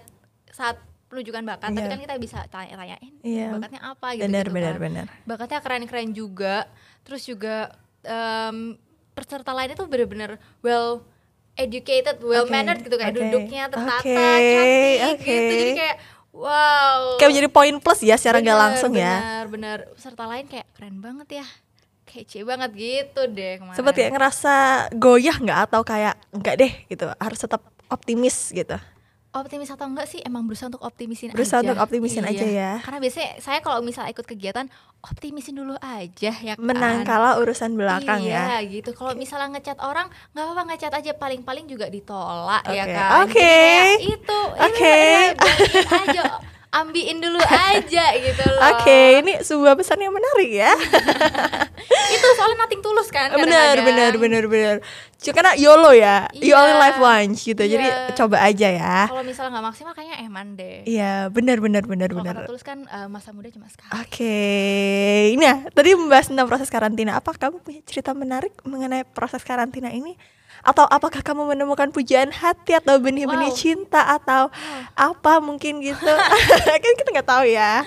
saat 0.52 0.76
penunjukan 1.08 1.46
bakat, 1.46 1.72
tapi 1.72 1.80
Iya. 1.80 1.88
kan 1.88 2.00
kita 2.02 2.16
bisa 2.18 2.40
tanya-tanyain 2.46 3.14
Iya. 3.22 3.48
bakatnya 3.54 3.82
apa 3.86 4.08
gitu. 4.14 4.28
Benar 4.28 4.44
gitu 4.44 4.54
benar 4.54 4.74
kan. 4.74 4.82
benar. 4.82 5.06
bakatnya 5.24 5.60
keren-keren 5.62 6.10
juga 6.12 6.56
terus 7.02 7.24
juga 7.24 7.72
em, 8.04 8.76
peserta 9.14 9.50
lainnya 9.50 9.74
tuh 9.74 9.88
bener-bener 9.88 10.36
well 10.60 11.02
educated, 11.56 12.20
well 12.22 12.46
mannered 12.48 12.84
gitu 12.84 12.96
kayak 13.00 13.16
oke, 13.16 13.20
duduknya 13.20 13.64
tertata, 13.72 14.04
oke, 14.04 14.16
cantik 14.52 15.00
oke. 15.00 15.24
gitu. 15.26 15.54
Jadi 15.56 15.72
kayak 15.76 15.98
wow. 16.36 17.00
Kayak 17.18 17.30
menjadi 17.32 17.50
poin 17.52 17.76
plus 17.80 18.00
ya 18.04 18.16
secara 18.20 18.38
nggak 18.44 18.56
Bener, 18.56 18.66
langsung 18.70 18.92
ya. 18.94 19.16
Bener, 19.16 19.46
bener. 19.50 19.78
Peserta 19.96 20.24
lain 20.28 20.46
kayak 20.52 20.68
keren 20.76 20.98
banget 21.00 21.28
ya. 21.44 21.48
Kece 22.06 22.48
banget 22.48 22.72
gitu 22.78 23.22
deh 23.28 23.60
kemarin. 23.60 23.76
Seperti 23.76 24.00
kayak 24.06 24.14
ngerasa 24.16 24.56
goyah 24.96 25.38
nggak 25.42 25.60
atau 25.68 25.82
kayak 25.84 26.16
nggak 26.32 26.56
deh 26.60 26.72
gitu 26.88 27.06
harus 27.18 27.40
tetap 27.40 27.62
optimis 27.92 28.52
gitu. 28.56 28.78
Optimis 29.36 29.68
atau 29.68 29.86
enggak 29.86 30.08
sih 30.08 30.20
emang 30.20 30.44
berusaha 30.44 30.68
untuk 30.68 30.82
optimisin 30.82 31.30
Berusaha 31.30 31.60
aja. 31.60 31.68
untuk 31.68 31.80
optimisin 31.82 32.24
Iya. 32.24 32.32
aja 32.32 32.46
ya. 32.48 32.72
Karena 32.80 33.00
biasanya 33.00 33.30
saya 33.38 33.60
kalau 33.60 33.80
misalnya 33.80 34.10
ikut 34.10 34.24
kegiatan 34.24 34.66
optimisin 35.02 35.54
dulu 35.54 35.76
aja 35.78 36.32
ya 36.34 36.54
kan. 36.56 36.64
Menang 36.64 37.04
kalah 37.04 37.38
urusan 37.38 37.76
belakang 37.76 38.24
iya, 38.24 38.58
ya. 38.58 38.66
gitu. 38.66 38.92
Kalau 38.92 39.14
misalnya 39.14 39.54
ngechat 39.54 39.78
orang, 39.78 40.08
nggak 40.32 40.44
apa-apa 40.44 40.64
ngechat 40.70 40.94
aja 40.96 41.12
paling-paling 41.14 41.66
juga 41.66 41.86
ditolak 41.86 42.64
ya 42.68 42.84
Oke. 42.84 42.96
kan. 42.96 43.10
Oke. 43.22 43.54
Kayak 43.54 44.02
itu, 44.02 44.40
Oke. 44.56 44.96
beraniin 45.36 45.88
aja, 46.02 46.24
ambiin 46.74 47.18
dulu 47.20 47.40
aja 47.40 48.06
gitu 48.18 48.44
loh. 48.46 48.62
Oke, 48.74 49.00
ini 49.20 49.34
sebuah 49.40 49.76
pesan 49.76 50.00
yang 50.00 50.12
menarik 50.12 50.52
ya. 50.52 50.72
Itu 52.16 52.28
soalnya 52.34 52.58
nothing 52.62 52.82
tulus 52.82 53.10
kan. 53.10 53.30
benar, 53.32 53.76
benar, 53.82 54.12
benar, 54.16 54.44
benar. 54.46 54.76
Cuma 55.26 55.42
karena 55.42 55.54
YOLO 55.58 55.92
ya, 55.92 56.30
you 56.38 56.54
Iya. 56.54 56.62
only 56.62 56.76
live 56.78 57.00
once 57.02 57.42
gitu. 57.42 57.58
Jadi 57.58 57.82
Iya. 57.82 58.14
coba 58.14 58.38
aja 58.46 58.68
ya. 58.70 58.98
Kalau 59.10 59.26
misalnya 59.26 59.58
nggak 59.58 59.66
maksimal 59.66 59.92
kayaknya 59.98 60.18
eman 60.22 60.48
deh. 60.54 60.86
Iya, 60.86 61.34
benar, 61.34 61.58
benar, 61.58 61.84
benar, 61.84 62.10
Kalau 62.14 62.22
benar. 62.22 62.46
kan 62.62 62.80
eh, 62.86 63.08
masa 63.10 63.34
muda 63.34 63.50
cuma 63.50 63.66
sekali. 63.66 63.90
Oke, 63.98 64.38
ini 65.34 65.42
ya 65.42 65.66
tadi 65.74 65.98
membahas 65.98 66.30
tentang 66.30 66.46
proses 66.46 66.70
karantina. 66.70 67.18
Apa 67.18 67.34
kamu 67.34 67.58
punya 67.60 67.82
cerita 67.84 68.14
menarik 68.14 68.54
mengenai 68.62 69.02
proses 69.04 69.42
karantina 69.42 69.90
ini? 69.90 70.14
Atau 70.66 70.84
apakah 70.84 71.22
kamu 71.22 71.46
menemukan 71.48 71.88
pujaan 71.90 72.34
hati 72.34 72.74
atau 72.74 72.98
benih-benih 72.98 73.48
Wow. 73.48 73.56
cinta 73.56 74.02
atau 74.10 74.50
apa 74.92 75.38
mungkin 75.38 75.78
gitu? 75.80 76.10
kan 76.84 76.94
kita 76.98 77.10
nggak 77.14 77.30
tahu 77.30 77.46
ya. 77.46 77.86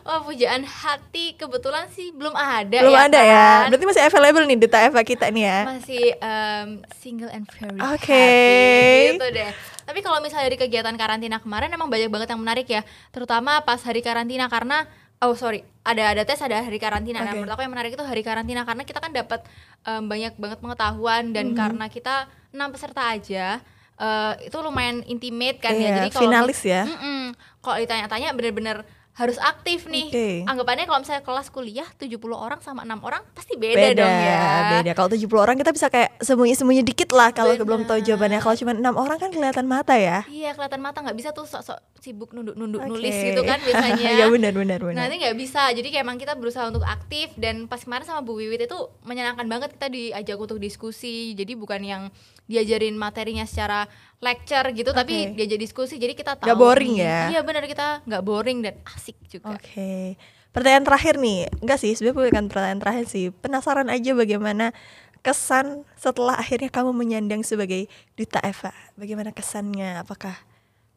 Oh 0.00 0.22
pujaan 0.22 0.62
hati 0.62 1.34
kebetulan 1.34 1.84
sih 1.88 2.08
belum 2.10 2.32
ada 2.32 2.72
Belum 2.80 2.94
ya 2.94 3.04
ada 3.04 3.20
ya. 3.20 3.34
kan? 3.60 3.60
Berarti 3.68 3.84
masih 3.84 4.02
available 4.02 4.44
nih 4.44 4.58
Duta 4.58 4.78
Eva 4.80 5.02
kita 5.02 5.26
nih 5.28 5.44
ya. 5.44 5.58
masih 5.68 6.04
em, 6.16 6.68
single 6.96 7.28
and 7.28 7.44
very 7.50 7.78
Oke. 7.90 8.08
happy 8.08 9.12
gitu 9.12 9.26
deh. 9.28 9.50
Tapi 9.84 9.98
kalau 10.00 10.18
misalnya 10.18 10.46
dari 10.46 10.56
kegiatan 10.56 10.94
karantina 10.94 11.36
kemarin 11.36 11.68
emang 11.68 11.90
banyak 11.90 12.06
banget 12.06 12.30
yang 12.30 12.38
menarik 12.38 12.64
ya, 12.64 12.80
terutama 13.10 13.58
pas 13.60 13.82
hari 13.82 14.00
karantina 14.00 14.46
karena 14.46 14.86
oh 15.20 15.32
sorry 15.34 15.60
ada 15.80 16.12
ada 16.12 16.22
tes 16.24 16.38
ada 16.38 16.60
hari 16.60 16.76
karantina. 16.76 17.20
Nah 17.20 17.30
Oke. 17.30 17.38
menurut 17.38 17.52
aku 17.52 17.62
yang 17.62 17.72
menarik 17.72 17.92
itu 17.92 18.00
hari 18.00 18.20
karantina 18.20 18.64
karena 18.64 18.82
kita 18.82 18.98
kan 18.98 19.12
dapat 19.12 19.40
em, 19.82 20.04
banyak 20.04 20.32
banget 20.36 20.58
pengetahuan 20.58 21.32
dan 21.32 21.52
Mhm. 21.52 21.56
karena 21.56 21.86
kita 21.88 22.14
enam 22.50 22.68
peserta 22.68 23.02
aja 23.06 23.60
eh, 23.96 24.32
itu 24.44 24.56
lumayan 24.58 25.04
intimate 25.04 25.60
kan 25.60 25.76
ya. 25.76 25.80
Iya, 25.80 25.96
Jadi 26.00 26.08
kalau 26.10 26.24
finalis 26.24 26.60
ya. 26.64 26.82
Mm-mm. 26.84 27.36
kalau 27.60 27.76
ditanya-tanya 27.78 28.32
bener-bener 28.32 28.80
harus 29.20 29.36
aktif 29.36 29.84
nih. 29.84 30.08
Oke. 30.08 30.28
Anggapannya 30.48 30.88
kalau 30.88 31.04
misalnya 31.04 31.20
kelas 31.20 31.52
kuliah 31.52 31.84
70 32.00 32.16
orang 32.32 32.60
sama 32.64 32.88
enam 32.88 33.04
orang 33.04 33.20
pasti 33.36 33.60
beda, 33.60 33.92
beda, 33.92 34.00
dong 34.00 34.16
ya. 34.16 34.40
beda. 34.80 34.92
Kalau 34.96 35.08
70 35.12 35.28
orang 35.36 35.56
kita 35.60 35.70
bisa 35.76 35.86
kayak 35.92 36.16
sembunyi-sembunyi 36.24 36.80
dikit 36.80 37.12
lah 37.12 37.28
kalau 37.36 37.52
belum 37.60 37.84
tahu 37.84 38.00
jawabannya. 38.00 38.40
Kalau 38.40 38.56
cuma 38.56 38.72
enam 38.72 38.96
orang 38.96 39.20
kan 39.20 39.28
kelihatan 39.28 39.68
mata 39.68 39.92
ya. 40.00 40.24
Iya 40.32 40.56
kelihatan 40.56 40.80
mata 40.80 41.04
nggak 41.04 41.16
bisa 41.20 41.36
tuh 41.36 41.44
sok-sok 41.44 42.00
sibuk 42.00 42.32
nunduk-nunduk 42.32 42.80
Oke. 42.80 42.88
nulis 42.96 43.12
gitu 43.12 43.44
kan 43.44 43.60
biasanya. 43.68 44.08
ya 44.16 44.26
benar 44.32 44.56
benar 44.56 44.80
benar. 44.80 44.96
Nah 44.96 45.04
ini 45.12 45.20
nggak 45.20 45.36
bisa, 45.36 45.68
jadi 45.76 45.88
kayak 45.92 46.04
emang 46.08 46.16
kita 46.16 46.32
berusaha 46.32 46.64
untuk 46.64 46.80
aktif 46.88 47.36
dan 47.36 47.68
pas 47.68 47.84
kemarin 47.84 48.08
sama 48.08 48.24
Bu 48.24 48.40
Wiwit 48.40 48.64
itu 48.64 48.78
menyenangkan 49.04 49.44
banget 49.44 49.76
kita 49.76 49.92
diajak 49.92 50.40
untuk 50.40 50.56
diskusi, 50.56 51.36
jadi 51.36 51.52
bukan 51.60 51.84
yang 51.84 52.02
diajarin 52.50 52.98
materinya 52.98 53.46
secara 53.46 53.86
lecture 54.18 54.74
gitu 54.74 54.90
tapi 54.90 55.30
Oke. 55.30 55.38
diajak 55.38 55.60
diskusi 55.62 55.94
jadi 55.96 56.18
kita 56.18 56.34
tahu 56.34 56.50
Nggak 56.50 56.58
boring 56.58 56.92
nih. 56.98 57.06
ya? 57.06 57.20
iya 57.30 57.40
benar 57.46 57.62
kita 57.64 58.02
nggak 58.02 58.22
boring 58.26 58.58
dan 58.66 58.74
asik 58.90 59.14
juga 59.30 59.54
Oke. 59.54 60.18
Pertanyaan 60.50 60.82
terakhir 60.82 61.14
nih. 61.22 61.46
Enggak 61.62 61.78
sih, 61.78 61.94
sebenarnya 61.94 62.26
bukan 62.34 62.46
pertanyaan 62.50 62.82
terakhir 62.82 63.06
sih. 63.06 63.30
Penasaran 63.30 63.86
aja 63.86 64.18
bagaimana 64.18 64.74
kesan 65.22 65.86
setelah 65.94 66.34
akhirnya 66.34 66.66
kamu 66.66 66.90
menyandang 66.90 67.46
sebagai 67.46 67.86
duta 68.18 68.42
Eva. 68.42 68.74
Bagaimana 68.98 69.30
kesannya? 69.30 70.02
Apakah 70.02 70.34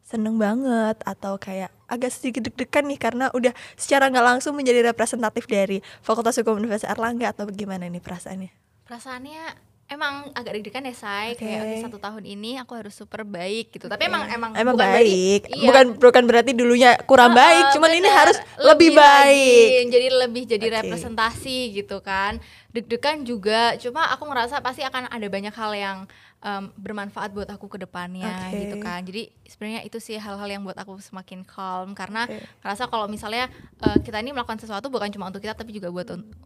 seneng 0.02 0.42
banget 0.42 0.98
atau 1.06 1.38
kayak 1.38 1.70
agak 1.86 2.10
sedikit 2.10 2.50
deg-degan 2.50 2.90
nih 2.90 2.98
karena 2.98 3.30
udah 3.30 3.54
secara 3.78 4.10
nggak 4.10 4.26
langsung 4.26 4.58
menjadi 4.58 4.90
representatif 4.90 5.46
dari 5.46 5.78
Fakultas 6.02 6.34
Hukum 6.34 6.58
Universitas 6.58 6.90
Erlangga 6.90 7.30
atau 7.30 7.46
bagaimana 7.46 7.86
nih 7.86 8.02
perasaannya? 8.02 8.50
perasaannya 8.84 9.44
emang 9.86 10.32
agak 10.32 10.56
deg-degan 10.56 10.80
ya 10.82 10.94
say 10.94 11.32
Oke. 11.32 11.44
kayak 11.44 11.60
"Oke, 11.60 11.76
satu 11.82 11.98
tahun 11.98 12.24
ini 12.24 12.56
aku 12.56 12.72
harus 12.72 12.90
super 12.90 13.20
baik 13.22 13.68
gitu 13.70 13.86
tapi 13.86 14.06
emang 14.06 14.24
emang 14.26 14.50
Emang 14.54 14.74
bukan 14.74 14.86
berarti- 14.86 15.04
baik, 15.06 15.42
iya. 15.50 15.66
bukan 15.66 15.84
bukan 15.98 16.24
berarti 16.24 16.50
dulunya 16.52 16.96
kurang 17.02 17.30
Heeh, 17.30 17.42
baik, 17.42 17.64
cuman 17.72 17.90
ini 17.92 18.00
bener. 18.02 18.16
harus 18.16 18.36
lebih, 18.58 18.90
baik. 18.90 19.68
lagi. 19.76 19.90
jadi 19.90 20.06
lebih 20.18 20.42
jadi 20.46 20.66
Oke. 20.66 20.76
representasi 20.80 21.58
gitu 21.74 22.00
kan 22.00 22.40
deg-degan 22.70 23.22
juga 23.22 23.76
cuma 23.76 24.08
aku 24.08 24.24
ngerasa 24.24 24.58
pasti 24.58 24.82
akan 24.82 25.06
ada 25.06 25.26
banyak 25.28 25.52
hal 25.52 25.72
yang 25.72 25.98
em, 26.44 26.68
bermanfaat 26.76 27.32
buat 27.32 27.48
aku 27.48 27.66
ke 27.66 27.80
depannya 27.80 28.52
Oke. 28.52 28.60
gitu 28.62 28.76
kan 28.78 29.00
jadi 29.00 29.32
sebenarnya 29.42 29.80
itu 29.82 29.96
sih 29.96 30.14
hal-hal 30.14 30.44
yang 30.44 30.60
buat 30.60 30.76
aku 30.76 31.00
semakin 31.00 31.40
calm 31.42 31.96
karena 31.96 32.28
Oke. 32.28 32.36
ngerasa 32.60 32.84
kalau 32.86 33.08
misalnya 33.08 33.48
eh, 33.80 33.98
kita 33.98 34.20
ini 34.20 34.30
melakukan 34.30 34.60
sesuatu 34.60 34.92
bukan 34.92 35.08
cuma 35.08 35.26
untuk 35.26 35.40
kita 35.40 35.56
tapi 35.56 35.72
juga 35.72 35.88
buat 35.88 36.04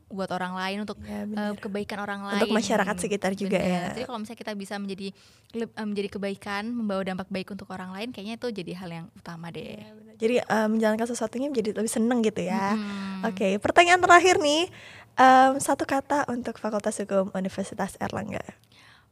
buat 0.08 0.30
orang 0.30 0.54
lain 0.54 0.78
untuk 0.86 0.96
Ya, 1.02 1.24
benar. 1.24 1.58
kebaikan 1.58 1.98
orang 1.98 2.20
lain 2.22 2.42
Untuk 2.42 2.54
masyarakat 2.54 2.96
sekitar 2.96 3.32
juga 3.32 3.58
ya. 3.58 3.90
Bener. 3.90 3.90
Jadi 3.92 4.04
kalau 4.04 4.18
misalnya 4.20 4.40
kita 4.40 4.52
bisa 4.54 4.74
menjadi 4.76 5.08
eh, 5.52 5.86
menjadi 5.86 6.08
kebaikan, 6.10 6.62
membawa 6.68 7.02
dampak 7.02 7.28
baik 7.28 7.48
untuk 7.50 7.66
orang 7.68 7.90
lain, 7.90 8.08
kayaknya 8.10 8.36
itu 8.36 8.48
jadi 8.52 8.72
hal 8.76 8.90
yang 8.92 9.06
utama 9.12 9.50
deh. 9.50 9.82
Jadi 10.16 10.38
eh, 10.38 10.68
menjalankan 10.68 11.06
sesuatunya 11.06 11.48
menjadi 11.48 11.74
lebih 11.74 11.88
seneng 11.88 12.22
gitu 12.22 12.40
ya. 12.40 12.74
Hmm. 12.74 13.26
Oke, 13.26 13.58
pertanyaan 13.58 13.98
terakhir 13.98 14.38
nih. 14.38 14.70
em, 15.18 15.58
satu 15.58 15.82
kata 15.82 16.30
untuk 16.30 16.62
Fakultas 16.62 16.94
Hukum 17.02 17.34
Universitas 17.34 17.98
Erlangga. 17.98 18.38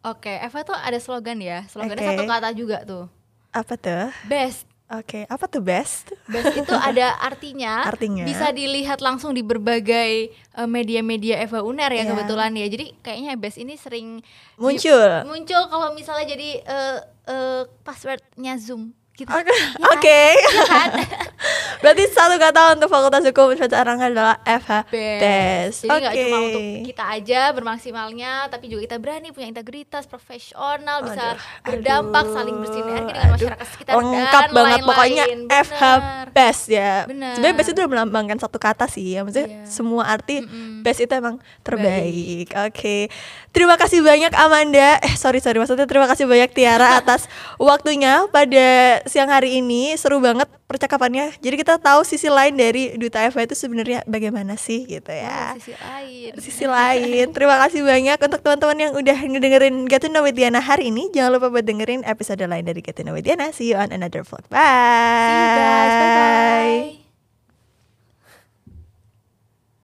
Oke, 0.06 0.30
Eva 0.30 0.62
tuh 0.62 0.72
ada 0.72 0.96
slogan 0.96 1.38
ya. 1.38 1.66
Slogannya 1.66 1.98
Oke. 1.98 2.10
satu 2.14 2.24
kata 2.24 2.48
juga 2.52 2.78
tuh. 2.82 3.10
Apa 3.50 3.74
tuh? 3.74 4.06
Best. 4.24 4.62
Oke, 4.86 5.26
apa 5.26 5.50
tuh 5.50 5.58
best? 5.58 6.14
Best 6.24 6.54
itu 6.54 6.70
ada 6.88 7.18
artinya, 7.18 7.82
Artinya? 7.82 8.22
bisa 8.22 8.54
dilihat 8.54 9.02
langsung 9.02 9.34
di 9.34 9.42
berbagai 9.42 10.30
eh, 10.30 10.68
media-media 10.70 11.42
Eva 11.42 11.58
Uner 11.60 11.90
ya 11.90 12.06
Iya. 12.06 12.14
kebetulan 12.14 12.54
ya. 12.54 12.66
Jadi 12.70 12.94
kayaknya 13.02 13.34
best 13.34 13.58
ini 13.58 13.74
sering 13.74 14.22
Muncul. 14.54 15.26
muncul 15.26 15.62
kalau 15.66 15.90
misalnya 15.90 16.30
jadi 16.30 16.62
eh, 16.62 16.98
eh, 17.26 17.62
passwordnya 17.82 18.54
Zoom 18.56 18.94
gitu. 19.16 19.26
Oke, 19.26 19.48
Iya 19.48 19.56
kan? 19.74 19.90
oke. 19.90 20.20
Iya 20.46 20.62
kan? 20.66 20.90
Berarti 21.82 22.02
satu 22.08 22.36
kata 22.36 22.60
untuk 22.72 22.88
Fakultas 22.88 23.22
Hukum 23.22 23.44
Universitas 23.48 23.78
Erlangga 23.78 24.06
adalah 24.06 24.36
FH 24.42 24.70
Best. 24.86 25.20
Tes. 25.20 25.72
Jadi 25.78 25.92
nggak 25.94 26.12
Oke. 26.12 26.22
cuma 26.22 26.36
untuk 26.42 26.62
kita 26.84 27.04
aja 27.06 27.40
bermaksimalnya, 27.50 28.32
tapi 28.46 28.64
juga 28.66 28.80
kita 28.84 28.96
berani 28.96 29.28
punya 29.30 29.48
integritas, 29.48 30.04
profesional, 30.04 31.00
bisa 31.02 31.34
Aduh, 31.34 31.40
berdampak, 31.62 32.24
aduh, 32.24 32.34
saling 32.34 32.56
bersinergi 32.56 32.84
dengan 33.06 33.24
aduh. 33.26 33.34
masyarakat 33.34 33.66
sekitar 33.68 33.92
lengkap 33.94 34.42
dan 34.42 34.50
banget 34.52 34.72
lain-lain. 34.74 34.88
pokoknya 34.88 35.24
FH 35.62 35.82
Bener. 35.82 36.26
best 36.30 36.62
ya. 36.66 36.92
Bener. 37.04 37.32
Sebenarnya 37.32 37.56
best 37.56 37.68
itu 37.68 37.78
udah 37.78 37.90
melambangkan 37.90 38.38
satu 38.38 38.58
kata 38.58 38.86
sih 38.86 39.06
ya. 39.10 39.20
Maksudnya 39.22 39.48
Iya. 39.48 39.62
semua 39.66 40.02
arti 40.06 40.40
Mm-mm. 40.40 40.82
best 40.82 40.98
itu 40.98 41.12
emang 41.12 41.36
terbaik. 41.60 42.48
Oke. 42.66 43.08
Terima 43.50 43.74
kasih 43.74 44.00
banyak 44.00 44.32
Amanda. 44.32 45.00
Eh 45.00 45.14
sorry 45.14 45.38
sorry 45.38 45.56
maksudnya 45.56 45.84
terima 45.84 46.04
kasih 46.04 46.24
banyak 46.24 46.50
Tiara 46.50 46.98
atas 46.98 47.24
waktunya 47.56 48.28
pada 48.28 49.00
siang 49.06 49.26
hari 49.26 49.58
ini. 49.58 49.94
Seru 49.94 50.18
banget 50.18 50.46
percakapannya. 50.66 51.34
Jadi 51.38 51.54
kita 51.56 51.78
tahu 51.78 52.02
sisi 52.02 52.26
lain 52.26 52.54
dari 52.54 52.94
Duta 52.94 53.22
Eva 53.22 53.40
itu 53.40 53.54
sebenarnya 53.54 54.02
bagaimana 54.04 54.54
sih 54.54 54.84
gitu 54.84 55.08
Oh, 55.08 55.16
ya. 55.16 55.54
sisi 55.56 55.72
lain. 55.74 56.30
sisi 56.36 56.64
lain. 56.66 57.26
Terima 57.30 57.56
kasih 57.62 57.80
banyak 57.82 58.18
untuk 58.18 58.40
teman-teman 58.42 58.78
yang 58.78 58.92
udah 58.92 59.18
ngedengerin 59.18 59.86
Get 59.86 60.02
to 60.02 60.10
Know 60.10 60.22
with 60.22 60.34
Diana 60.34 60.58
hari 60.58 60.90
ini. 60.90 61.08
Jangan 61.10 61.38
lupa 61.38 61.48
buat 61.48 61.64
dengerin 61.64 62.02
episode 62.02 62.42
lain 62.42 62.62
dari 62.62 62.82
Get 62.82 62.98
to 62.98 63.02
Know 63.02 63.14
with 63.14 63.24
Diana. 63.24 63.50
See 63.50 63.70
you 63.70 63.78
on 63.78 63.90
another 63.90 64.22
vlog. 64.22 64.44
Bye. 64.46 64.58
See 64.58 65.38
you 65.38 65.50
guys. 65.54 65.94
Bye 65.94 66.10
bye. 66.12 67.05